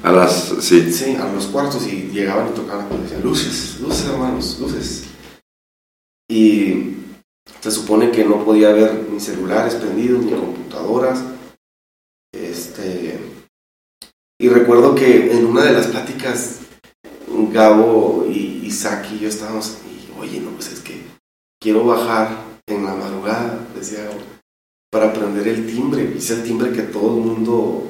[0.03, 0.92] A las, sí.
[0.92, 5.05] Sí, a los cuartos y llegaban y tocaban y decían, luces, luces hermanos, luces.
[6.28, 6.96] Y
[7.61, 11.22] se supone que no podía haber ni celulares prendidos, ni computadoras.
[12.32, 13.20] Este,
[14.40, 16.59] y recuerdo que en una de las pláticas,
[17.53, 21.00] Gabo y Isaac y yo estábamos, y, oye, no, pues es que
[21.61, 24.20] quiero bajar en la madrugada, decía Gabo,
[24.90, 26.14] para prender el timbre.
[26.16, 27.86] Es el timbre que todo el mundo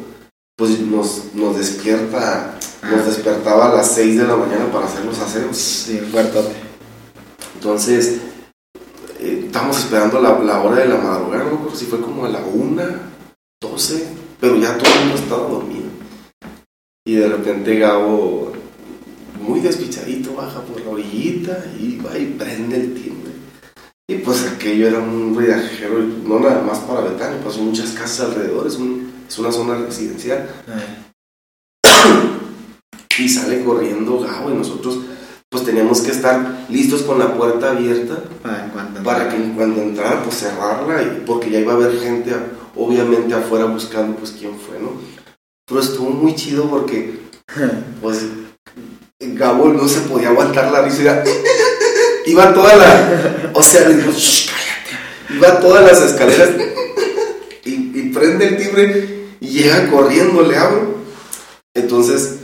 [0.56, 5.18] pues nos, nos despierta, nos despertaba a las 6 de la mañana para hacer los
[5.18, 5.56] aseos.
[5.56, 6.38] Sí, fuerte.
[7.54, 8.18] Entonces,
[9.20, 12.40] eh, estamos esperando la, la, hora de la madrugada, no si fue como a la
[12.40, 12.82] 1,
[13.60, 14.06] 12,
[14.40, 15.82] pero ya todo el mundo estaba dormido.
[17.04, 18.52] Y de repente Gabo,
[19.40, 23.32] muy despichadito, baja por la orillita y va y prende el timbre.
[24.08, 28.66] Y pues aquello era un ruidajero, no nada más para Betania, pues muchas casas alrededor,
[28.66, 30.46] es un es una zona residencial.
[33.18, 34.98] Y sale corriendo Gabo y nosotros
[35.48, 41.02] pues teníamos que estar listos con la puerta abierta para, que cuando entrara pues cerrarla
[41.02, 42.34] y, porque ya iba a haber gente
[42.74, 44.92] obviamente afuera buscando pues quién fue, ¿no?
[45.66, 47.20] Pero estuvo muy chido porque
[48.02, 48.26] pues
[49.20, 51.22] Gabo no se podía aguantar la risa,
[52.26, 56.50] iba toda la, o sea, le digo, cállate, iba todas las escaleras
[57.64, 59.21] y, y prende el timbre
[59.62, 60.94] y llega corriendo, le abro.
[61.74, 62.38] Entonces,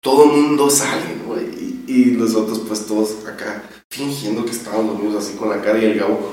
[0.00, 1.40] todo el mundo sale, ¿no?
[1.40, 5.84] Y, y, nosotros, pues, todos acá fingiendo que estábamos dormidos así con la cara y
[5.84, 6.32] el gabo,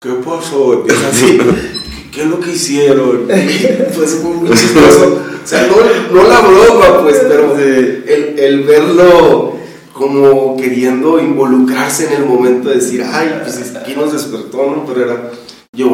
[0.00, 0.72] ¿qué pasó?
[0.72, 1.38] Empieza así,
[2.12, 3.26] ¿qué es lo que hicieron?
[3.94, 5.20] pues fue muy chistoso.
[5.44, 5.76] O sea, no,
[6.14, 9.54] no la broma, pues, pero el, el verlo
[9.92, 14.86] como queriendo involucrarse en el momento de decir, ay, pues aquí nos despertó, ¿no?
[14.86, 15.30] Pero era,
[15.72, 15.90] yo,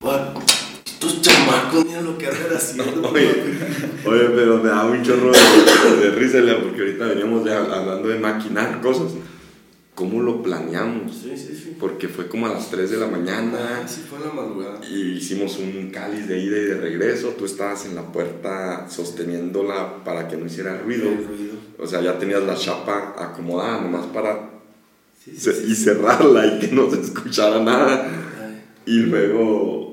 [0.00, 0.45] bueno,
[1.46, 3.08] chamacos, mira lo que hacen haciendo.
[3.12, 3.30] Oye,
[4.04, 8.18] oye, pero me da un chorro de, de risa, porque ahorita veníamos de- hablando de
[8.18, 9.12] maquinar cosas.
[9.94, 11.10] ¿Cómo lo planeamos?
[11.22, 11.74] Sí, sí, sí.
[11.80, 14.80] Porque fue como a las 3 de la mañana Ah, sí, fue en la madrugada.
[14.86, 17.28] y hicimos un cáliz de ida y de regreso.
[17.30, 21.04] Tú estabas en la puerta sosteniéndola para que no hiciera ruido.
[21.04, 21.54] Ruido.
[21.78, 24.50] O sea, ya tenías la chapa acomodada nomás para
[25.26, 28.06] y cerrarla y que no se escuchara nada.
[28.84, 29.85] Y luego,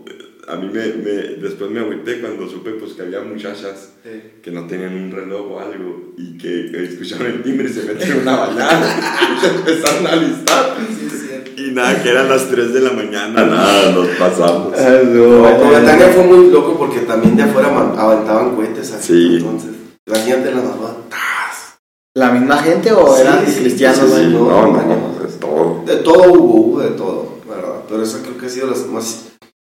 [0.47, 4.39] a mí me, me- después me agüité cuando supe pues que había muchachas eh.
[4.43, 8.19] que no tenían un reloj o algo y que escucharon el timbre y se metieron
[8.23, 8.99] una bañada
[9.37, 10.11] y se empezaron a.
[10.19, 11.51] Sí, cierto.
[11.61, 14.71] Y nada, que eran las 3 de la mañana, nada, nos pasamos.
[14.71, 17.67] Betania fue muy loco porque también de afuera
[17.97, 19.13] aventaban cohetes así.
[19.13, 19.35] Sí.
[19.37, 19.71] Entonces,
[20.07, 20.97] imagínate la mamá.
[22.15, 23.97] ¿La misma gente o Sí, eran sí, cristianos?
[24.07, 24.27] sí, sí?
[24.33, 25.83] No, no, es todo.
[25.85, 27.81] De todo hubo, hubo de todo, ¿verdad?
[27.89, 29.29] Pero esa creo que ha sido las más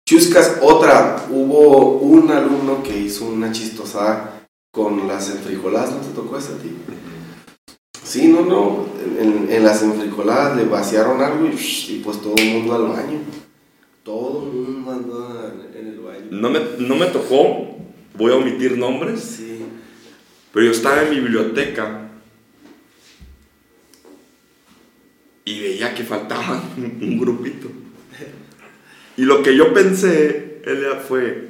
[0.06, 0.58] chuscas.
[0.62, 6.52] Otra, hubo un alumno que hizo una chistosada con las enfrijoladas, ¿no te tocó esa
[6.54, 6.70] a ti?
[8.04, 8.86] Sí, no, no.
[9.20, 11.54] En, en las enfrijoladas le vaciaron algo y,
[11.92, 13.18] y pues todo el mundo al baño.
[14.04, 16.26] Todo el mundo andó en, en el baño.
[16.30, 17.76] No me, no me tocó,
[18.16, 19.64] voy a omitir nombres, Sí.
[20.52, 22.02] pero yo estaba en mi biblioteca
[25.44, 27.68] y veía que faltaban un grupito.
[29.16, 31.48] Y lo que yo pensé, Elia, fue,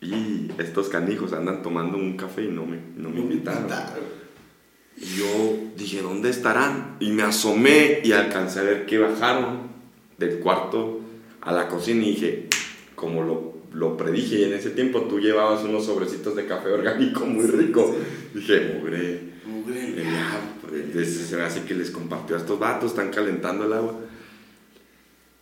[0.00, 3.68] y estos canijos andan tomando un café y no me, no me invitaron.
[4.96, 6.96] Y yo dije, ¿dónde estarán?
[6.98, 9.68] Y me asomé y alcancé a ver que bajaron
[10.18, 11.00] del cuarto
[11.40, 12.48] a la cocina y dije,
[12.96, 17.24] como lo, lo predije, y en ese tiempo tú llevabas unos sobrecitos de café orgánico
[17.26, 17.94] muy rico.
[18.34, 19.94] Dije, mugre, Mugre.
[20.02, 20.40] ya,
[20.92, 24.00] pues, se me hace que les compartió a estos vatos, están calentando el agua.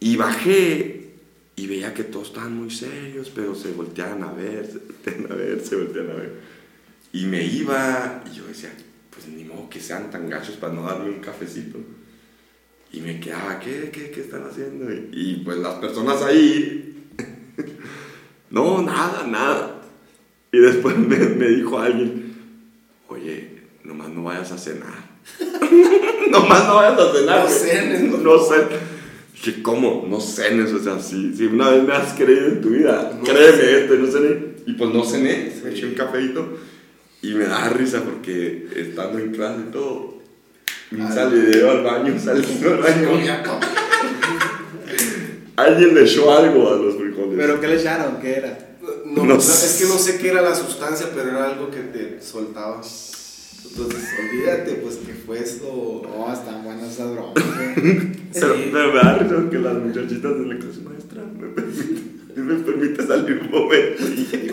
[0.01, 0.96] Y bajé
[1.57, 5.35] y veía que todos estaban muy serios, pero se volteaban a ver, se volteaban a
[5.35, 6.33] ver, se volteaban a ver.
[7.15, 8.71] Y me iba, y yo decía,
[9.11, 11.79] pues ni modo que sean tan gachos para no darle un cafecito.
[12.93, 14.93] Y me quedaba, ¿qué, qué, qué están haciendo?
[14.93, 17.09] Y, y, pues las personas ahí,
[18.51, 19.81] no, nada, nada.
[20.53, 22.35] Y después me, me dijo alguien,
[23.09, 25.17] oye, nomás no vayas a cenar.
[26.31, 27.45] nomás no vayas a cenar.
[27.45, 28.19] No cenes, no.
[28.19, 28.96] No cenes.
[29.45, 30.07] Dije, ¿cómo?
[30.09, 33.23] No cenes, o sea, si, si una vez me has creído en tu vida, No
[33.25, 33.79] créeme cené.
[33.81, 34.39] esto, y no cené.
[34.67, 36.59] Y pues no cené, me eché un cafeito
[37.23, 40.17] y me da risa porque estando en clase y todo,
[40.93, 41.15] Ay.
[41.15, 43.11] salideo al baño, saliendo al baño,
[45.57, 47.35] alguien le echó algo a los frijoles.
[47.37, 48.21] ¿Pero qué le echaron?
[48.21, 48.59] ¿Qué era?
[49.05, 49.67] No, No no, sé.
[49.67, 52.81] es que no sé qué era la sustancia, pero era algo que te soltaba.
[53.79, 55.67] Entonces, olvídate, pues, que fue esto.
[55.69, 57.35] Oh, están buenas esas bromas.
[58.33, 63.07] Pero, me da risa que las muchachitas de la clase maestra me permite, me permite
[63.07, 64.03] salir un momento.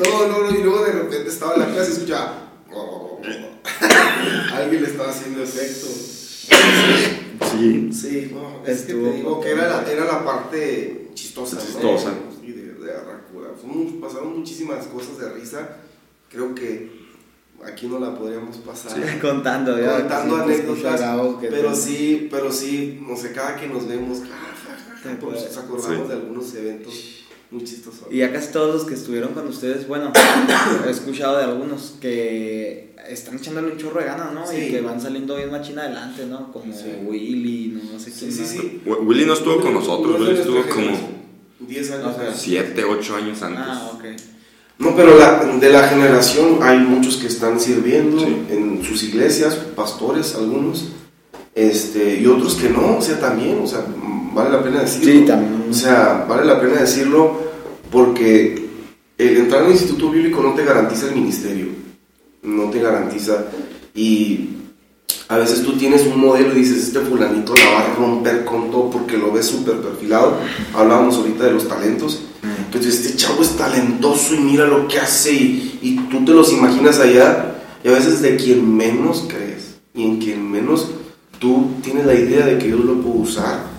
[0.04, 2.52] No, no, no, y luego de repente estaba en la clase y escuchaba.
[4.56, 5.88] Alguien le estaba haciendo efecto.
[7.50, 11.56] Sí, Sí, no, es que te digo que era la, era la parte chistosa.
[11.56, 11.62] ¿no?
[11.62, 12.14] Chistosa.
[12.42, 13.52] Sí, de, de Arracura.
[14.02, 15.78] Pasaron muchísimas cosas de risa.
[16.30, 17.03] Creo que
[17.66, 19.20] aquí no la podríamos pasar.
[19.22, 20.00] Contando, ya.
[20.00, 24.26] contando escucho a anécdotas, pero sí, pero sí, no sé, cada que nos vemos, ja,
[24.28, 26.08] ja, ja, ja, Te pues, nos acordamos Sí.
[26.08, 26.94] de algunos eventos
[27.52, 28.08] muy chistosos.
[28.10, 30.12] Y ya casi todos los que estuvieron con ustedes, bueno,
[30.88, 34.48] he escuchado de algunos que están echándole un chorro de ganas, ¿no?
[34.48, 34.56] Sí.
[34.58, 36.52] Y que van saliendo bien machina adelante, ¿no?
[36.52, 36.86] Como Sí.
[37.06, 38.50] Willy, no, no sé sí, quién sí, más.
[38.50, 38.82] sí.
[38.86, 41.14] Wi- Willy no estuvo con nosotros, Willy estuvo como generación,
[41.60, 42.08] 10 años.
[42.16, 42.20] Ok.
[42.22, 42.42] antes.
[42.42, 43.62] 7, 8 años antes.
[43.64, 44.04] Ah, ok.
[44.80, 48.38] No, pero la- de la generación hay muchos que están sirviendo Sí.
[48.50, 50.90] en sus iglesias, pastores algunos,
[51.56, 53.86] este, y otros que no, o sea, también, o sea,
[54.34, 55.12] vale la pena decirlo.
[55.12, 55.66] Sí, también.
[55.70, 57.40] O sea, vale la pena decirlo
[57.92, 58.68] porque
[59.18, 61.68] el entrar al instituto bíblico no te garantiza el ministerio,
[62.42, 63.46] no te garantiza,
[63.94, 64.50] y
[65.30, 68.72] a veces tú tienes un modelo y dices, este fulanito la va a romper con
[68.72, 70.38] todo porque lo ves súper perfilado,
[70.74, 72.24] hablábamos ahorita de los talentos,
[72.74, 76.26] que tú dices, este chavo es talentoso y mira lo que hace y, y tú
[76.26, 80.88] te los imaginas allá y a veces de quien menos crees y en quien menos
[81.38, 83.72] tú tienes la idea de que Dios lo puede usar.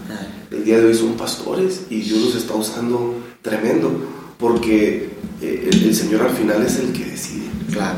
[0.48, 3.90] El día de hoy son pastores y Dios los está usando tremendo
[4.38, 5.10] porque
[5.42, 7.46] eh, el, el Señor al final es el que decide.
[7.72, 7.96] Claro.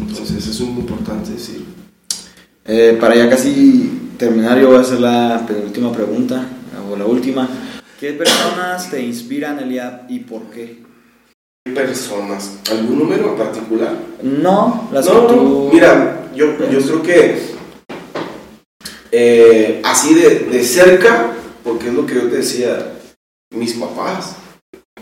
[0.00, 1.62] Entonces eso es muy importante decir.
[2.64, 6.46] Eh, para ya casi terminar, yo voy a hacer la penúltima pregunta,
[6.90, 7.46] o la última.
[8.00, 10.78] ¿Qué personas te inspiran, Eliab, y por qué?
[11.66, 12.58] ¿Qué personas?
[12.70, 13.94] ¿Algún número en particular?
[14.22, 15.70] No, las no, que tú...
[15.70, 17.38] mira, yo, yo creo que
[19.12, 21.32] eh, así de, de cerca,
[21.62, 23.00] porque es lo que yo te decía,
[23.54, 24.36] mis papás.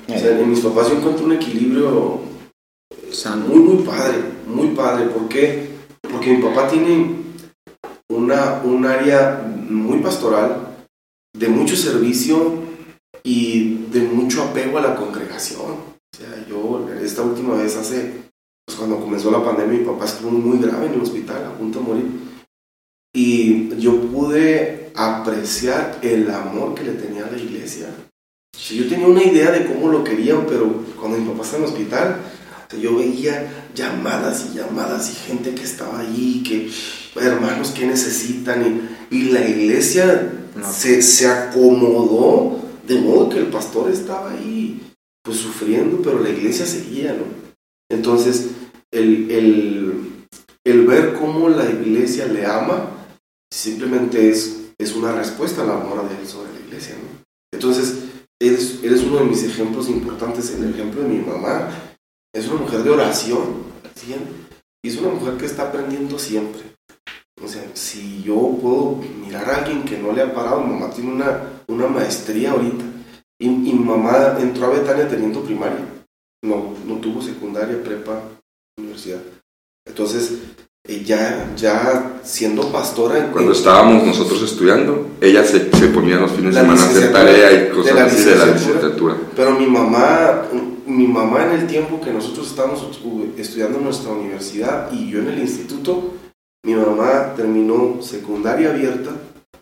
[0.08, 2.22] O sea, en mis papás yo encuentro un equilibrio
[3.12, 3.46] Sano.
[3.46, 5.04] muy, muy padre, muy padre.
[5.04, 5.68] ¿Por qué?
[6.00, 7.14] Porque mi papá tiene
[8.08, 10.66] una, un área muy pastoral,
[11.32, 12.66] de mucho servicio
[13.28, 15.72] y de mucho apego a la congregación.
[15.72, 18.22] O sea, yo esta última vez hace,
[18.64, 21.80] pues cuando comenzó la pandemia, mi papá estuvo muy grave en el hospital, a punto
[21.80, 22.06] de morir.
[23.14, 27.88] Y yo pude apreciar el amor que le tenía a la iglesia.
[28.70, 31.68] Yo tenía una idea de cómo lo querían, pero cuando mi papá está en el
[31.68, 32.16] hospital,
[32.80, 36.70] yo veía llamadas y llamadas y gente que estaba ahí, que
[37.20, 40.72] hermanos que necesitan, y, y la iglesia No.
[40.72, 46.66] se, se acomodó de modo que el pastor estaba ahí, pues sufriendo, pero la iglesia
[46.66, 47.24] seguía, ¿no?
[47.90, 48.48] Entonces,
[48.90, 50.26] el, el,
[50.64, 52.90] el ver cómo la iglesia le ama,
[53.52, 57.24] simplemente es, es una respuesta al amor de él sobre la iglesia, ¿no?
[57.52, 57.98] Entonces,
[58.40, 60.50] eres, eres uno de mis ejemplos importantes.
[60.50, 61.70] El ejemplo de mi mamá
[62.34, 63.68] es una mujer de oración,
[64.82, 66.62] y es una mujer que está aprendiendo siempre.
[67.44, 70.90] O sea, si yo puedo mirar a alguien que no le ha parado, mi mamá
[70.90, 72.84] tiene una, una maestría ahorita.
[73.40, 75.78] Y, y mi mamá entró a Betania teniendo primaria.
[76.42, 78.20] No, no tuvo secundaria, prepa,
[78.78, 79.20] universidad.
[79.86, 80.32] Entonces,
[80.86, 83.18] eh, ya, siendo pastora...
[83.18, 87.12] en- Cuando estábamos nosotros estudiando, ella se, se ponía los fines de semana a hacer
[87.12, 89.16] tarea y De cosas la así de la licenciatura.
[89.36, 90.42] Pero mi mamá,
[90.86, 95.20] mi mamá en el tiempo que nosotros estábamos estu- estudiando en nuestra universidad y yo
[95.20, 96.14] en el instituto,
[96.64, 99.10] mi mamá terminó secundaria abierta,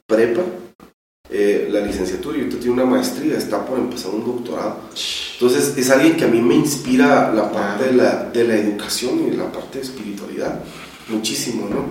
[0.06, 0.42] prepa,
[1.28, 4.76] eh, la licenciatura y ahorita tiene una maestría, está por empezar un doctorado.
[5.34, 9.26] Entonces es alguien que a mí me inspira la parte de la, de la educación
[9.26, 10.60] y la parte de espiritualidad,
[11.08, 11.84] muchísimo, ¿no?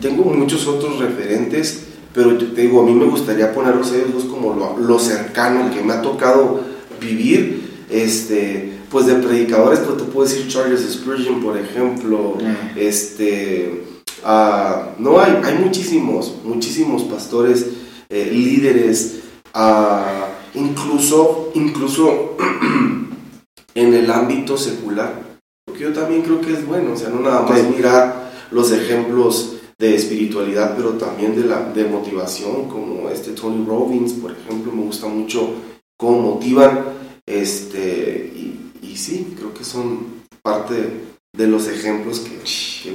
[0.00, 1.84] Tengo muchos otros referentes,
[2.14, 5.70] pero yo te digo, a mí me gustaría ponerlos ellos dos como lo, lo cercano
[5.74, 6.60] que me ha tocado
[7.00, 12.78] vivir, este, pues de predicadores, pero te puedo decir Charles Spurgeon, por ejemplo, Mm.
[12.78, 13.82] este,
[14.24, 17.66] ah, no hay, hay muchísimos, muchísimos pastores,
[18.08, 19.20] eh, líderes,
[19.54, 22.36] ah, incluso, incluso
[23.74, 27.42] en el ámbito secular, porque yo también creo que es bueno, o sea, no nada
[27.42, 33.64] más mirar los ejemplos de espiritualidad, pero también de, la, de motivación, como este Tony
[33.64, 35.54] Robbins, por ejemplo, me gusta mucho
[35.96, 36.84] cómo motivan,
[37.26, 42.90] este, y, y sí, creo que son parte de, los ejemplos que, que.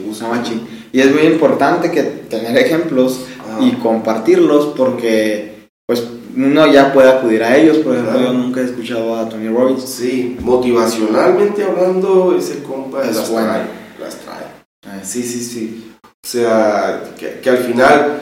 [0.92, 6.04] Y es muy importante que tener ejemplos Ah, y compartirlos porque pues
[6.36, 7.78] uno ya puede acudir a ellos.
[7.80, 8.28] Por ejemplo, Claro.
[8.28, 9.84] yo nunca he escuchado a Tony Robbins.
[9.84, 13.48] Sí, motivacionalmente hablando, ese compa Es las bueno.
[13.48, 13.68] trae,
[14.00, 14.44] las trae.
[14.86, 15.92] Eh, Sí, sí, sí.
[16.04, 18.22] O sea, que, que al final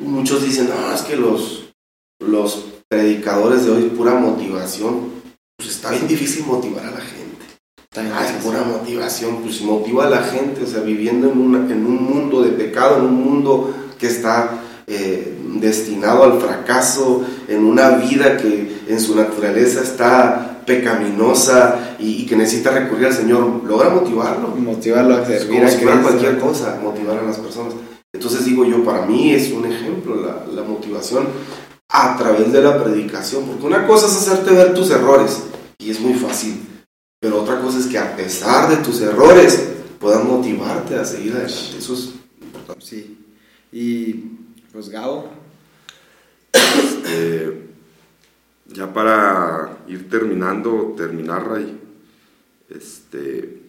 [0.00, 1.68] muchos dicen, no, es que los,
[2.20, 5.12] los predicadores de hoy, pura motivación,
[5.58, 7.33] pues está bien difícil motivar a la gente.
[7.96, 8.34] Ah, así.
[8.42, 12.42] pura motivación, pues motiva a la gente, o sea, viviendo en, una- en un mundo
[12.42, 18.82] de pecado, en un mundo que está eh, destinado al fracaso, en una vida que
[18.88, 24.48] en su naturaleza está pecaminosa y, y que necesita recurrir al Señor, logra motivarlo.
[24.48, 26.02] Motivarlo a servir a Cristo.
[26.02, 27.74] cualquier cosa, motivar a las personas.
[28.12, 31.26] Entonces digo yo, para mí es un ejemplo la, la motivación
[31.88, 35.42] a través de la predicación, porque una cosa es hacerte ver tus errores,
[35.78, 36.60] y es muy fácil,
[37.24, 39.66] pero otra cosa es que a pesar de tus errores
[39.98, 41.78] puedan motivarte a seguir adelante.
[41.78, 42.10] Eso es
[42.42, 42.84] importante.
[42.84, 43.18] Sí.
[43.72, 44.12] Y
[44.70, 45.30] pues Gabo,
[46.52, 47.62] Este,
[48.66, 51.80] ya para ir terminando, terminar ahí,
[52.68, 53.62] este,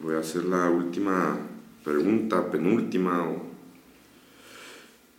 [0.00, 1.38] voy a hacer la última
[1.84, 3.22] pregunta, penúltima.
[3.28, 3.46] o-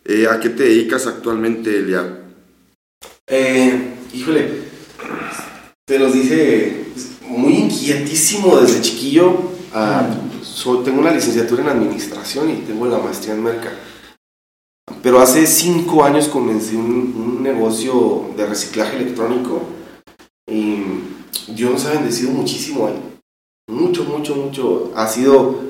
[0.04, 2.24] Eh, ¿A qué te dedicas actualmente, Elia?
[3.26, 4.50] Eh, híjole,
[5.86, 6.84] te los dije
[7.54, 9.34] inquietísimo desde chiquillo.
[9.72, 10.08] Ah,
[10.84, 13.72] tengo una licenciatura en administración y tengo la maestría en merca.
[15.02, 19.60] Pero hace cinco años comencé un, negocio de reciclaje electrónico
[20.50, 20.82] y
[21.48, 22.98] Dios nos ha bendecido muchísimo ahí.
[23.68, 24.92] Mucho, mucho, mucho.
[24.96, 25.60] Ha sido,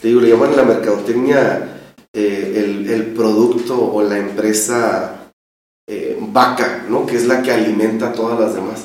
[0.00, 5.18] te digo, le llaman la mercadotecnia eh, el, el producto o la empresa
[5.86, 7.06] eh, vaca, ¿no?
[7.06, 8.84] Que es la que alimenta a todas las demás.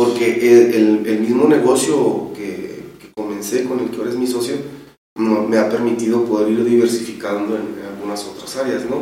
[0.00, 4.26] Porque el, el- el mismo negocio que, que comencé, con el que ahora es mi
[4.26, 4.54] socio,
[5.18, 8.98] no- me ha permitido poder ir diversificando en, en algunas otras áreas, ¿no?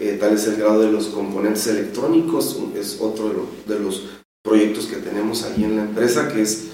[0.00, 4.02] Eh, tal es el grado de los componentes electrónicos, es otro de, lo- de los
[4.44, 6.64] proyectos que tenemos ahí en la empresa, que es,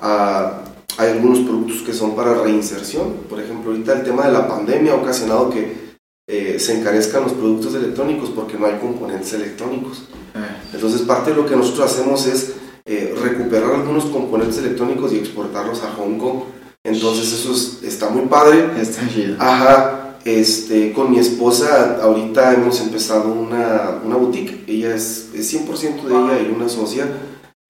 [0.00, 0.62] ah,
[0.96, 3.14] hay algunos productos que son para reinserción.
[3.28, 5.88] Por ejemplo, ahorita el tema de la pandemia ha ocasionado que
[6.28, 10.04] eh, se encarezcan los productos electrónicos porque no hay componentes electrónicos.
[10.36, 10.38] Eh,
[10.74, 12.52] Entonces parte de lo que nosotros hacemos es
[12.88, 16.38] eh, recuperar algunos componentes electrónicos y exportarlos a Hong Kong.
[16.84, 18.70] Entonces eso es- está muy padre.
[18.80, 19.36] está chido.
[19.38, 24.64] Ajá, este, con mi esposa ahorita hemos empezado una, una boutique.
[24.66, 27.06] Ella es, es 100% de ella y una socia,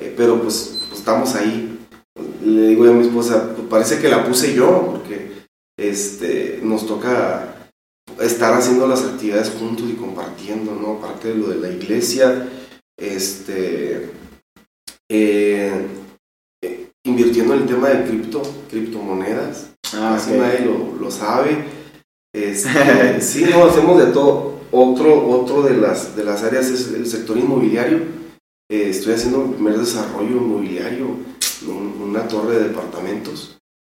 [0.00, 1.78] eh, pero pues, pues estamos ahí.
[2.44, 5.32] Le digo a mi esposa, "Pues, parece que la puse yo, porque
[5.78, 7.54] este, nos toca
[8.20, 10.94] estar haciendo las actividades juntos y compartiendo, ¿no?
[10.94, 12.48] Aparte de lo de la iglesia,
[12.96, 14.10] este,
[15.10, 15.86] eh,
[16.62, 19.70] eh, invirtiendo en el tema de cripto, criptomonedas.
[19.94, 20.36] Ah, Así ok.
[20.38, 21.64] nadie lo, lo sabe.
[22.34, 24.58] Este, sí, no, hacemos de todo.
[24.70, 28.00] Otro, otro de, las, de las áreas es el sector inmobiliario.
[28.70, 31.06] Eh, estoy haciendo mi primer desarrollo inmobiliario,
[31.66, 33.56] un- una torre de departamentos.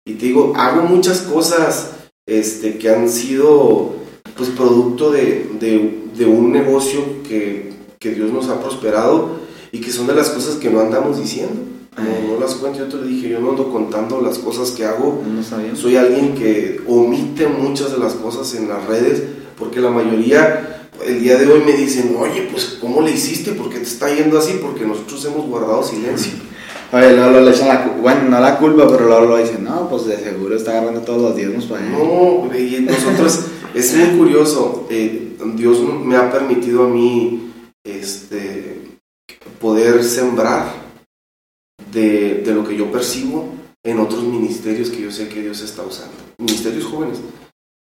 [0.07, 1.93] Y te digo, hago muchas cosas
[2.29, 3.95] este, que han sido
[4.37, 9.39] pues, producto de, de- de un negocio que, que Dios nos ha prosperado
[9.73, 11.61] y que son de las cosas que no andamos diciendo.
[11.97, 14.85] No, no las cuento, yo te lo dije, yo no ando contando las cosas que
[14.85, 15.75] hago, No sabía.
[15.75, 19.25] soy alguien que omite muchas de las cosas en las redes
[19.59, 23.53] porque la mayoría el día de hoy me dicen, oye, pues ¿cómo le hiciste?
[23.53, 24.59] ¿Por qué te está yendo así?
[24.61, 26.33] Porque nosotros hemos guardado silencio.
[26.93, 30.17] Oye, Lolo le echan la bueno, no la culpa, pero Lolo dice, no, pues de
[30.17, 31.93] seguro está agarrando todos los diezmos para él.
[31.93, 33.41] No, y nosotros,
[33.75, 37.53] es muy curioso, eh, Dios me ha permitido a mí
[37.85, 38.98] este,
[39.61, 40.73] poder sembrar
[41.93, 43.49] de, de lo que yo percibo
[43.85, 47.19] en otros ministerios que yo sé que Dios está usando, ministerios jóvenes.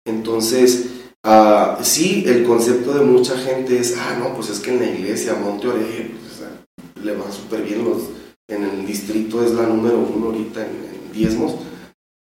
[0.05, 0.87] Entonces,
[1.23, 4.87] ah, sí, el concepto de mucha gente es, ah, no, pues es que en la
[4.89, 8.03] iglesia, Monte Oreo, pues, o sea, le va súper bien, los,
[8.49, 10.71] en el distrito es la número uno ahorita en,
[11.05, 11.55] en diezmos,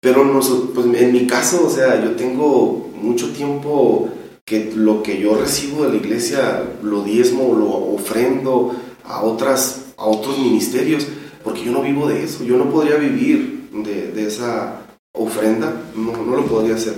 [0.02, 4.08] pero noso- pues en mi caso, o sea, yo tengo mucho tiempo
[4.44, 8.74] que lo que yo recibo de la iglesia lo diezmo, lo ofrendo
[9.04, 11.06] a, otras, a otros ministerios,
[11.44, 14.82] porque yo no vivo de eso, yo no podría vivir de, de esa
[15.14, 16.94] ofrenda, no, no lo podría hacer.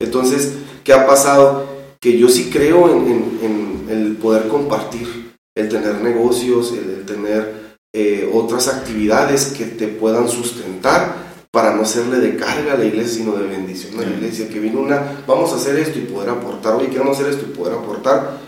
[0.00, 1.66] Entonces, ¿qué ha pasado?
[2.00, 7.04] Que yo sí creo en, en- en el poder compartir, el tener negocios, el, el
[7.06, 12.86] tener eh, otras actividades que te puedan sustentar para no serle de carga a la
[12.86, 14.48] iglesia, sino de bendición a la iglesia.
[14.48, 17.54] Que viene una, vamos a hacer esto y poder aportar, oye, queremos hacer esto y
[17.54, 18.38] poder aportar.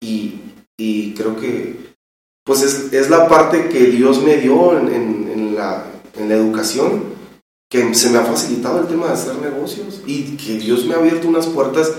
[0.00, 0.40] Y,
[0.78, 1.91] y creo que,
[2.44, 5.22] pues es, es la parte que Dios me dio en, en-
[5.54, 5.84] la,
[6.18, 7.02] en la educación,
[7.70, 10.98] que se me ha facilitado el tema de hacer negocios y que Dios me ha
[10.98, 11.92] abierto unas puertas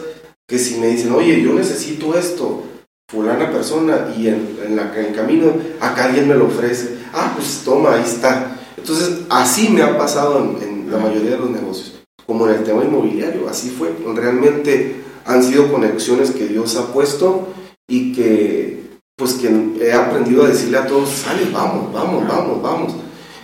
[0.48, 2.64] que si me dicen, oye, yo necesito esto,
[3.08, 7.94] fulana persona, y en, la, el camino acá alguien me lo ofrece, ah, pues toma,
[7.94, 8.60] ahí está.
[8.76, 12.84] Entonces, así me ha pasado en la mayoría de los negocios, como en el tema
[12.84, 13.94] inmobiliario, así fue.
[14.16, 17.50] Realmente han sido conexiones que Dios ha puesto
[17.88, 18.73] y que,
[19.16, 19.48] pues, que
[19.82, 22.94] he aprendido a decirle a todos, sale, vamos, vamos, vamos, vamos.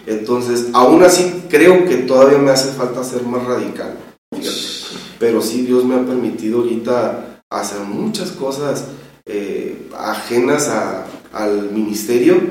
[0.07, 3.95] Entonces, aún así, creo que todavía me hace falta ser más radical.
[4.33, 4.57] fíjate.
[5.19, 8.85] Pero sí, Dios me ha permitido ahorita hacer muchas cosas
[9.25, 12.41] eh, ajenas a- al ministerio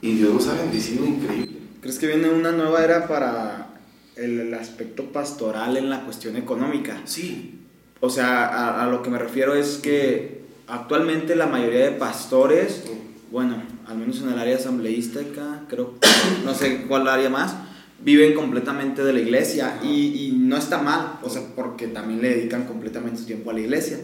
[0.00, 1.56] y Dios nos ha bendecido increíble.
[1.80, 3.70] ¿Crees que viene una nueva era para
[4.14, 7.00] el, el aspecto pastoral en la cuestión económica?
[7.06, 7.54] Sí,
[8.00, 12.84] O sea, a, a lo que me refiero es que actualmente la mayoría de pastores,
[13.30, 15.94] bueno, al menos en el área asambleística, creo,
[16.44, 17.54] no sé cuál área más,
[18.00, 22.36] viven completamente de la iglesia y, y no está mal, o sea, porque también le
[22.36, 23.98] dedican completamente su tiempo a la iglesia.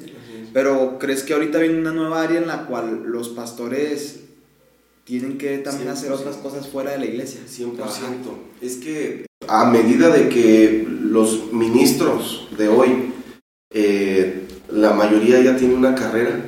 [0.53, 4.21] Pero ¿crees que ahorita viene una nueva área en la cual los pastores
[5.05, 6.15] tienen que también hacer 100%.
[6.15, 7.41] otras cosas fuera de la iglesia?
[7.49, 7.77] 100%.
[8.61, 13.13] Es que a medida de que los ministros de hoy,
[13.73, 16.41] eh, la mayoría ya tiene una carrera,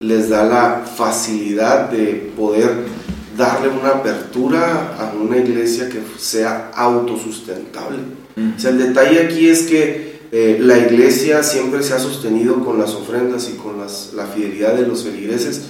[0.00, 2.70] les da la facilidad de poder
[3.36, 7.98] darle una apertura a una iglesia que sea autosustentable.
[8.56, 12.78] O sea, el detalle aquí es que eh, la iglesia siempre se ha sostenido con
[12.78, 15.62] las ofrendas y con las- la fidelidad de los feligreses,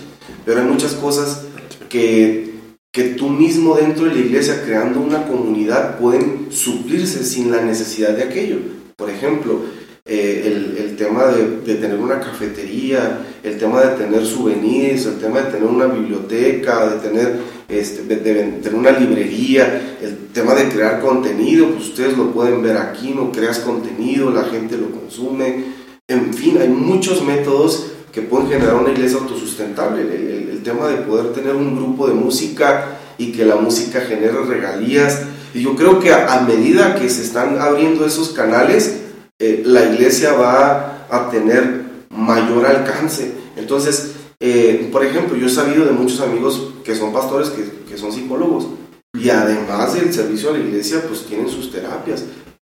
[0.44, 1.44] pero hay muchas cosas
[1.88, 2.52] que,
[2.92, 8.10] que tú mismo dentro de la iglesia, creando una comunidad, pueden suplirse sin la necesidad
[8.10, 8.56] de aquello.
[8.96, 9.60] Por ejemplo,
[10.08, 15.52] eh, el, tema de, tener una cafetería, el tema de tener souvenirs, el tema de
[15.52, 17.36] tener una biblioteca, de tener,
[17.68, 22.78] este, de, tener una librería, el tema de crear contenido, pues ustedes lo pueden ver
[22.78, 25.64] aquí, no creas contenido, la gente lo consume,
[26.08, 31.34] en fin, hay muchos métodos que pueden generar una iglesia autosustentable, el tema de poder
[31.34, 35.22] tener un grupo de música y que la música genere regalías.
[35.54, 39.07] Y yo creo que a, medida que se están abriendo esos canales,
[39.38, 43.32] eh, la iglesia va a tener mayor alcance.
[43.56, 47.98] Entonces, eh, por ejemplo, yo he sabido de muchos amigos que son pastores, que, que
[47.98, 48.66] son psicólogos,
[49.14, 52.24] y además del servicio a la iglesia, pues tienen sus terapias,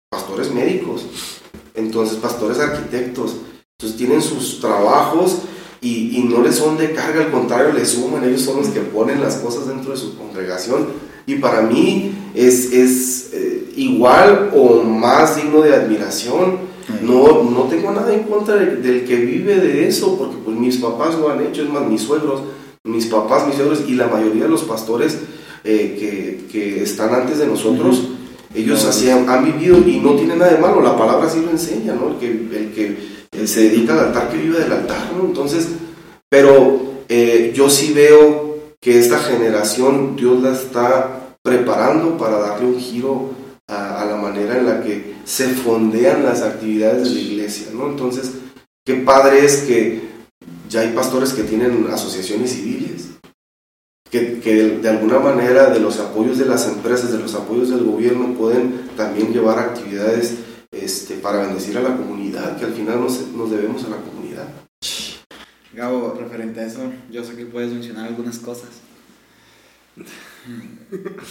[0.09, 1.05] pastores médicos,
[1.75, 3.37] entonces pastores arquitectos,
[3.77, 5.39] entonces tienen sus trabajos
[5.79, 8.81] y, y, no les son de carga, al contrario, les suman, ellos son los que
[8.81, 11.10] ponen las cosas dentro de su congregación.
[11.25, 17.91] Y para mí es, es eh, igual o más digno de admiración no, no tengo
[17.91, 21.63] nada en contra del, que vive de eso, porque pues mis papás lo han hecho,
[21.63, 22.41] es más, mis suegros,
[22.83, 25.19] mis papás, mis suegros y la mayoría de los pastores
[25.63, 28.09] eh, que, que, están antes de nosotros,
[28.53, 31.93] ellos hacían, han vivido y no tiene nada de malo, la palabra sí lo enseña,
[31.93, 32.09] ¿no?
[32.09, 35.25] El que, el que se dedica al altar, que vive del altar, ¿no?
[35.25, 35.69] Entonces,
[36.29, 38.50] pero eh, yo sí veo
[38.81, 43.29] que esta generación Dios la está preparando para darle un giro
[43.67, 47.87] a, la manera en la que se fondean las actividades de la iglesia, ¿no?
[47.87, 48.31] Entonces,
[48.85, 50.01] qué padre es que
[50.67, 53.09] ya hay pastores que tienen asociaciones civiles,
[54.09, 57.85] que, que de, alguna manera de los apoyos de las empresas, de los apoyos del
[57.85, 60.35] gobierno, pueden también llevar actividades
[60.71, 64.20] este, para bendecir a la comunidad, que al final nos, nos debemos a la comunidad.
[65.73, 68.69] Gabo, referente a eso, yo sé que puedes mencionar algunas cosas.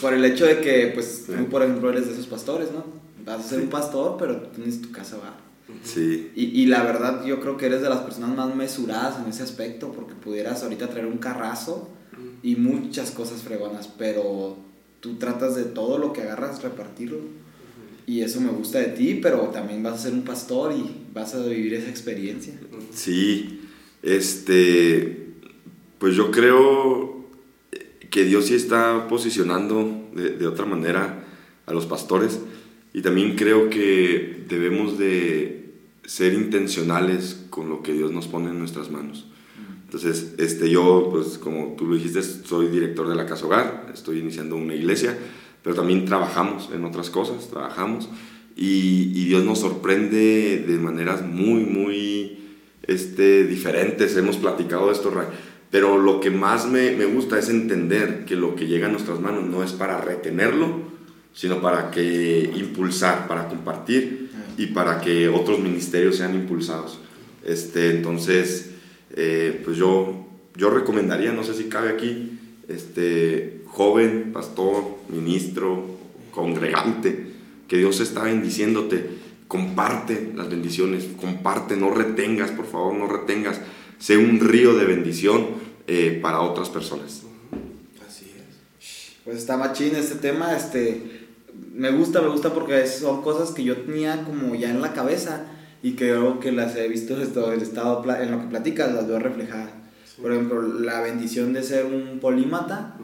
[0.01, 2.85] Por el hecho de que, pues, tú, por ejemplo, eres de esos pastores, ¿no?
[3.25, 5.35] Vas a ser un pastor, pero tienes tu casa hogar.
[5.85, 6.33] Sí.
[6.35, 9.43] Y, y, la verdad, yo creo que eres de las personas más mesuradas en ese
[9.43, 11.89] aspecto, porque pudieras ahorita traer un carrazo
[12.43, 14.57] y muchas cosas fregonas, pero
[15.01, 17.19] tú tratas de todo lo que agarras repartirlo.
[18.07, 21.35] Y eso me gusta de ti, pero también vas a ser un pastor y vas
[21.35, 22.55] a vivir esa experiencia.
[22.93, 23.60] Sí,
[24.03, 25.29] este,
[25.99, 27.27] pues yo creo
[28.11, 31.25] que Dios sí está posicionando de, otra manera
[31.67, 32.41] a los pastores
[32.93, 35.75] y también creo que debemos de
[36.05, 39.27] ser intencionales con lo que Dios nos pone en nuestras manos.
[39.85, 44.19] Entonces, este, yo, pues como tú lo dijiste, soy director de la Casa Hogar, estoy
[44.19, 45.17] iniciando una iglesia,
[45.63, 48.09] pero también trabajamos en otras cosas, trabajamos
[48.57, 52.40] y, y Dios nos sorprende de maneras muy, muy
[52.83, 54.17] este, diferentes.
[54.17, 55.13] Hemos platicado de esto,
[55.71, 59.21] pero lo que más me, me, gusta es entender que lo que llega a nuestras
[59.21, 60.81] manos no es para retenerlo,
[61.33, 66.99] sino para que impulsar, para compartir y para que otros ministerios sean impulsados.
[67.45, 68.71] Este, entonces,
[69.15, 70.27] eh, pues yo,
[70.57, 75.85] yo recomendaría, no sé si cabe aquí, este, joven, pastor, ministro,
[76.31, 77.27] congregante,
[77.69, 79.20] que Dios está bendiciéndote,
[79.51, 83.61] comparte las bendiciones, comparte, no retengas, por favor, no retengas
[83.99, 85.47] sea un río de bendición
[85.89, 87.23] eh, para otras personas.
[88.09, 89.17] Así es.
[89.25, 91.27] Pues está machín este tema, este,
[91.75, 95.47] me gusta, me gusta porque son cosas que yo tenía como ya en la cabeza
[95.83, 97.23] y creo que las he visto en
[97.53, 99.73] el estado en lo que platicas, las veo reflejadas.
[100.23, 102.97] Por ejemplo, la bendición de ser un polímata,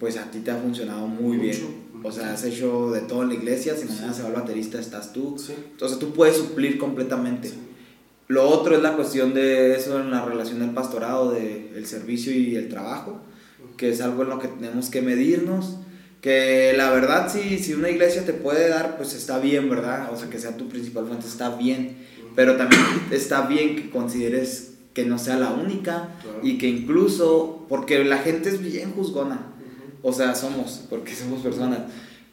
[0.00, 1.81] pues a ti te ha funcionado muy bien.
[2.02, 4.80] O sea, has hecho de todo en la iglesia, si mañana se va el baterista
[4.80, 5.36] estás tú.
[5.72, 7.50] Entonces tú puedes suplir completamente.
[8.28, 12.56] Lo otro es la cuestión de eso en la relación del pastorado, del servicio y
[12.56, 13.20] el trabajo,
[13.76, 15.76] que es algo en lo que tenemos que medirnos.
[16.20, 20.12] Que la verdad, si, si una iglesia te puede dar, pues está bien, ¿verdad?
[20.12, 21.96] O sea, que sea tu principal fuente, está bien.
[22.34, 26.10] Pero también está bien que consideres que no sea la única
[26.42, 29.51] y que incluso, porque la gente es bien juzgona,
[30.02, 31.80] o sea, somos, porque somos personas,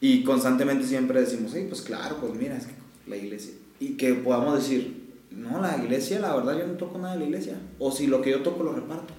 [0.00, 2.74] y constantemente siempre decimos, sí, pues claro, pues mira, es que
[3.06, 7.14] la iglesia, y que podamos decir, no, la iglesia, la verdad yo no toco nada
[7.14, 7.54] de la iglesia.
[7.78, 9.14] O si lo que yo toco lo reparto.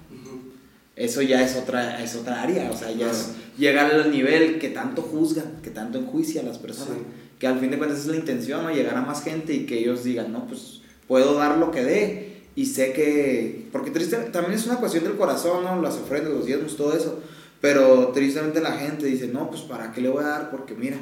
[0.94, 4.68] Eso ya es otra, es otra área, o sea, ya es llegar al nivel que
[4.68, 6.98] tanto juzgan, que tanto enjuicia a las personas,
[7.38, 8.70] que al fin de cuentas es la intención, ¿no?
[8.70, 12.42] llegar a más gente y que ellos digan, no, pues puedo dar lo que dé
[12.54, 15.80] y sé que, porque triste, también es una cuestión del corazón, ¿no?
[15.80, 17.20] Las ofrendas, los diezmos, todo eso,
[17.62, 20.96] pero tristemente la gente dice, no, pues para qué le voy a dar, porque mira,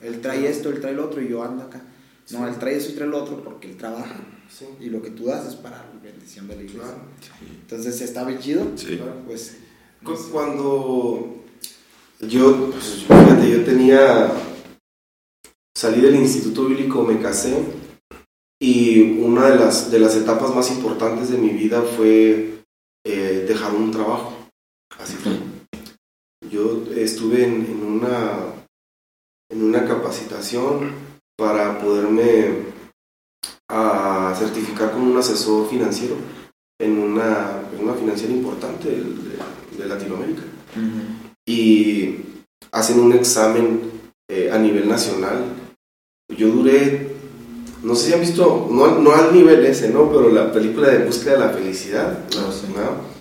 [0.00, 1.80] él trae esto, él trae el otro y yo ando acá.
[2.32, 4.16] No, él trae eso y trae el otro porque él trabaja.
[4.80, 6.94] Y lo que tú das es para la bendición de la iglesia.
[7.60, 8.66] Entonces, ¿está bien chido?
[9.24, 9.58] Pues,
[10.32, 11.44] Cuando
[12.18, 14.32] yo, pues, fíjate, yo tenía,
[15.76, 17.56] salí del Instituto Bíblico, me casé
[18.60, 22.64] y una de las, de las etapas más importantes de mi vida fue
[23.06, 24.34] eh, dejar un trabajo.
[24.98, 25.39] Así fue.
[27.00, 28.32] Estuve en, en, una,
[29.50, 30.92] en una capacitación
[31.34, 32.66] para poderme
[33.70, 36.16] a certificar como un asesor financiero
[36.78, 40.42] en una, en una financiera importante de, de Latinoamérica.
[41.48, 42.16] Y
[42.70, 43.80] hacen un examen
[44.28, 45.44] eh, a nivel nacional.
[46.36, 47.12] Yo duré,
[47.82, 50.10] no sé si han visto, no, no al nivel ese, ¿no?
[50.10, 52.66] Pero la película de Búsqueda de la Felicidad, No, sí.
[52.76, 53.19] ¿no?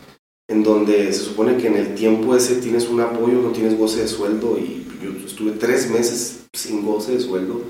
[0.50, 4.02] En donde se supone que en el tiempo ese tienes un apoyo, no tienes goce
[4.02, 7.62] de sueldo y yo estuve tres meses sin goce de sueldo,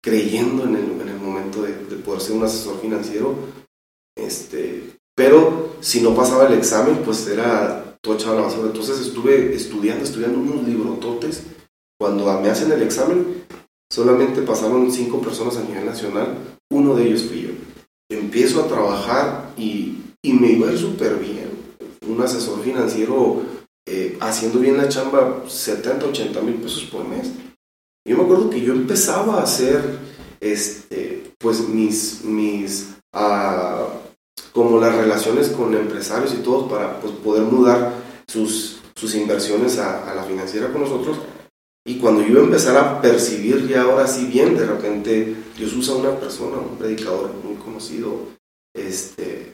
[0.00, 3.34] creyendo en el, en el momento de, de poder ser un asesor financiero,
[4.16, 8.68] este, pero si no pasaba el examen, pues era todo echado a la basura.
[8.68, 11.42] Entonces estuve estudiando, estudiando unos librototes.
[11.98, 13.44] Cuando me hacen el examen,
[13.90, 16.38] solamente pasaron cinco personas a nivel nacional,
[16.70, 17.50] uno de ellos fui yo.
[18.08, 21.48] Empiezo a trabajar y, y me iba a ir súper bien.
[22.08, 23.42] Un asesor financiero
[23.86, 27.30] eh, haciendo bien la chamba, 70, 80 mil pesos por mes.
[28.06, 29.82] Yo me acuerdo que yo empezaba a hacer,
[30.40, 33.86] este, pues mis, mis, ah,
[34.52, 37.94] como las relaciones con empresarios y todos para pues, poder mudar
[38.26, 41.18] sus, sus inversiones a, la financiera con nosotros.
[41.86, 46.10] Y cuando yo iba a percibir ya ahora sí bien, de repente Dios usa una
[46.18, 48.26] persona, un predicador muy conocido,
[48.74, 49.52] este,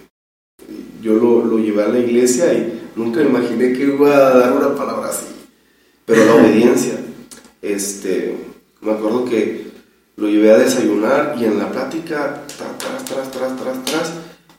[1.04, 4.52] yo lo, lo llevé a la iglesia y nunca me imaginé que iba a dar
[4.52, 5.26] una palabra así.
[6.06, 6.98] Pero la obediencia,
[7.62, 8.36] este,
[8.80, 9.66] me acuerdo que
[10.16, 14.12] lo llevé a desayunar y en la plática, tra- tras, tras, tras, tras, tras,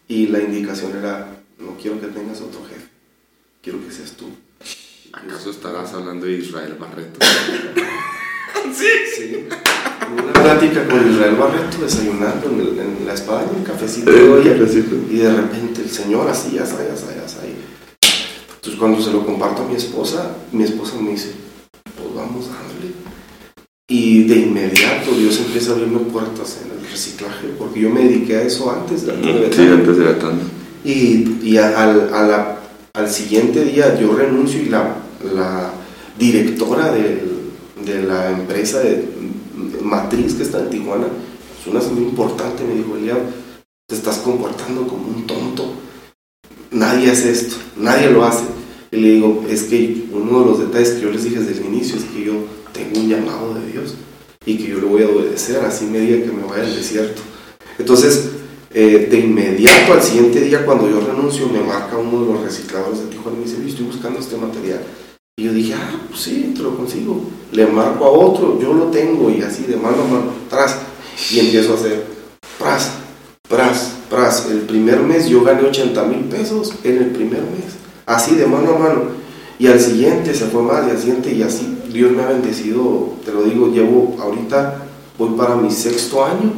[0.08, 2.88] y la indicación era, no quiero que tengas otro jefe,
[3.62, 4.28] quiero que seas tú.
[5.14, 7.20] ¿Acaso estarás hablando de Israel Barreto?
[8.74, 9.48] Sí.
[10.14, 14.52] Una plática con Israel Barreto desayunando en, el- en la España, un cafecito de olla,
[15.10, 17.42] y de repente el Señor así, ya está, ya ya está.
[17.42, 17.56] ahí.
[18.56, 21.32] Entonces cuando se lo comparto a mi esposa, mi esposa me dice,
[21.96, 22.94] pues vamos dándole.
[23.88, 28.38] Y de inmediato Dios empieza a abrirme puertas en el reciclaje, porque yo me dediqué
[28.38, 30.44] a eso antes de antes de Sí, antes de Betania.
[30.84, 32.60] Y, y a- al, a la-
[32.94, 34.96] al siguiente día yo renuncio y la,
[35.34, 35.72] la
[36.18, 37.34] directora del-
[37.86, 39.08] de la empresa de,
[39.86, 41.08] matriz que está en Tijuana,
[41.60, 43.20] es una muy importante, me dijo Eliab,
[43.88, 45.74] te estás comportando como un tonto.
[46.72, 48.44] Nadie hace esto, nadie lo hace.
[48.92, 51.74] Y le digo, es que uno de los detalles que yo les dije desde el
[51.74, 52.34] inicio es que yo
[52.74, 53.96] tengo un llamado de Dios
[54.46, 57.22] y que yo le voy a obedecer, así me diga que me vaya al desierto.
[57.78, 58.30] Entonces,
[58.74, 63.00] eh, de inmediato al siguiente día, cuando yo renuncio, me marca uno de los recicladores
[63.00, 64.82] de Tijuana y me dice, "Oye, estoy buscando este material.
[65.38, 67.26] Y yo dije, ah, pues sí, te lo consigo.
[67.52, 70.78] Le marco a otro, yo lo tengo y así de mano a mano, tras.
[71.30, 72.06] Y empiezo a hacer,
[72.58, 72.92] pras,
[73.50, 74.48] pras, pras.
[74.50, 77.76] El primer mes yo gané 80 mil pesos en el primer mes,
[78.06, 79.02] así de mano a mano.
[79.60, 83.16] Y al siguiente se fue más, y al siguiente, y así Dios me ha bendecido,
[83.26, 84.86] te lo digo, llevo ahorita,
[85.18, 86.54] voy para mi sexto año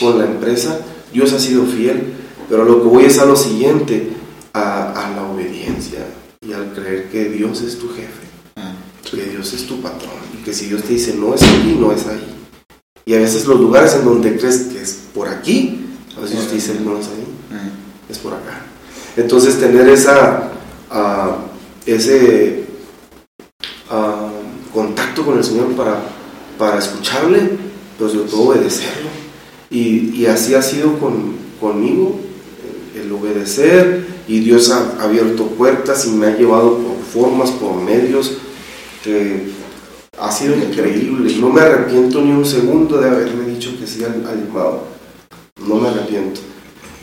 [0.00, 0.80] con la empresa.
[1.12, 2.12] Dios ha sido fiel,
[2.48, 4.10] pero lo que voy es a lo siguiente,
[4.52, 6.00] a, a la obediencia
[6.42, 8.72] y al creer que Dios es tu jefe, Ah,
[9.10, 11.92] que Dios es tu patrón y que si Dios te dice no es aquí, no
[11.92, 12.34] es ahí.
[13.04, 15.84] Y a veces los lugares en donde crees que es por aquí,
[16.16, 17.68] a veces Dios te dice no es ahí, ah.
[18.08, 18.62] es por acá.
[19.18, 20.50] Entonces tener esa,
[20.90, 21.44] ah,
[21.84, 22.64] ese
[23.90, 24.30] ah,
[24.72, 26.02] contacto con el Señor para,
[26.58, 27.50] para escucharle,
[27.98, 29.10] pero sobre todo obedecerlo.
[29.68, 32.18] Y, y así ha sido con, conmigo,
[32.94, 37.76] el, el obedecer, y Dios ha abierto puertas y me ha llevado por formas, por
[37.76, 38.38] medios,
[39.02, 39.50] que
[40.18, 41.34] ha sido increíble.
[41.36, 44.22] No me arrepiento ni un segundo de haberle dicho que sí al.
[45.66, 46.40] No me arrepiento.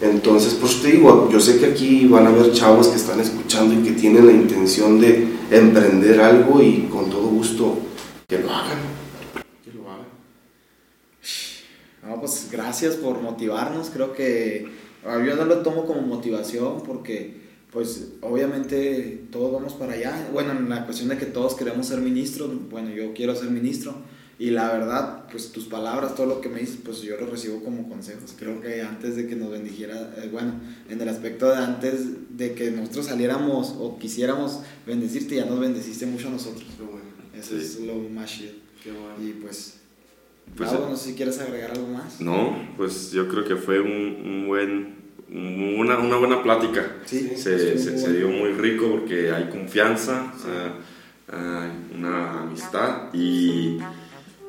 [0.01, 3.73] Entonces, pues te digo, yo sé que aquí van a haber chavos que están escuchando
[3.73, 7.79] y que tienen la intención de emprender algo y con todo gusto
[8.27, 8.77] que lo hagan.
[9.65, 10.05] Que lo hagan.
[12.07, 13.89] No, pues gracias por motivarnos.
[13.89, 14.67] Creo que
[15.25, 17.35] yo no lo tomo como motivación porque,
[17.71, 20.29] pues, obviamente todos vamos para allá.
[20.33, 23.95] Bueno, en la cuestión de que todos queremos ser ministros, bueno, yo quiero ser ministro.
[24.39, 27.63] Y la verdad, pues tus palabras, todo lo que me dices, pues yo lo recibo
[27.63, 28.35] como consejos.
[28.37, 30.53] Creo que antes de que nos bendijera, eh, bueno,
[30.89, 36.05] en el aspecto de antes de que nosotros saliéramos o quisiéramos bendecirte, ya nos bendeciste
[36.05, 36.65] mucho a nosotros.
[36.77, 37.07] Qué bueno.
[37.35, 37.65] Eso Sí.
[37.65, 38.51] es lo más chido.
[38.83, 39.15] Qué bueno.
[39.27, 39.73] Y pues,
[40.55, 42.21] Pues, Gabo, no sé si quieres agregar algo más.
[42.21, 44.96] No, pues yo creo que fue un, un buen,
[45.31, 46.85] una, una buena plática.
[47.05, 50.31] Sí, Se, se- dio muy rico porque hay confianza,
[51.31, 53.77] ah, hay una amistad y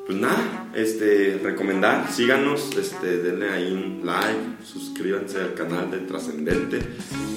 [0.05, 6.79] pues nada, este, recomendar, síganos, este, denle ahí un like, suscríbanse al canal de Trascendente,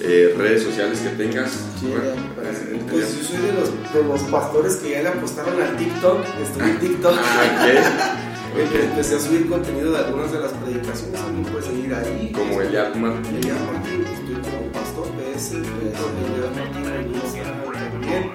[0.01, 1.51] eh, redes sociales que tengas.
[1.79, 2.05] Sí, Bueno,
[2.49, 6.25] eh, Pues yo soy de los, de los pastores que ya le apostaron al TikTok.
[6.43, 7.15] Estoy en TikTok.
[7.19, 11.21] ah, Porque Empecé a subir contenido de algunas de las predicaciones.
[11.21, 12.33] Alguien puede seguir ahí.
[12.33, 13.37] como Eliab Martín.
[13.37, 15.53] Eliab Martín, estoy como pastor PS.
[15.55, 18.31] Martín Instagram también.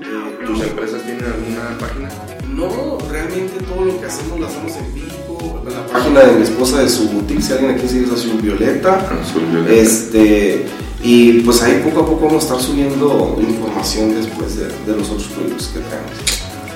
[0.00, 2.08] Eh, ¿Tus empresas tienen alguna página?
[2.54, 5.62] No, realmente todo lo que hacemos lo hacemos en vivo.
[5.68, 8.94] La página de mi esposa de su boutique, si alguien aquí sigue es Azul Violeta.
[9.20, 9.74] Azul Violeta.
[9.74, 10.66] Este,
[11.02, 15.10] y pues ahí poco a poco vamos a estar subiendo información después de, de los
[15.10, 16.12] otros productos que traemos.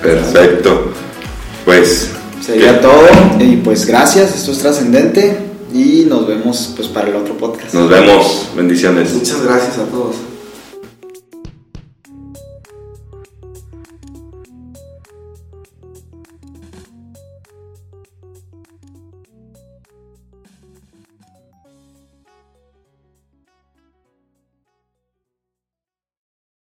[0.01, 0.91] Perfecto.
[1.65, 2.11] Pues.
[2.43, 2.79] Sería ¿qué?
[2.79, 3.07] todo
[3.39, 5.37] y pues gracias, esto es trascendente
[5.73, 7.73] y nos vemos pues para el otro podcast.
[7.73, 8.49] Nos vemos.
[8.55, 9.13] Bendiciones.
[9.13, 10.15] Muchas gracias a todos.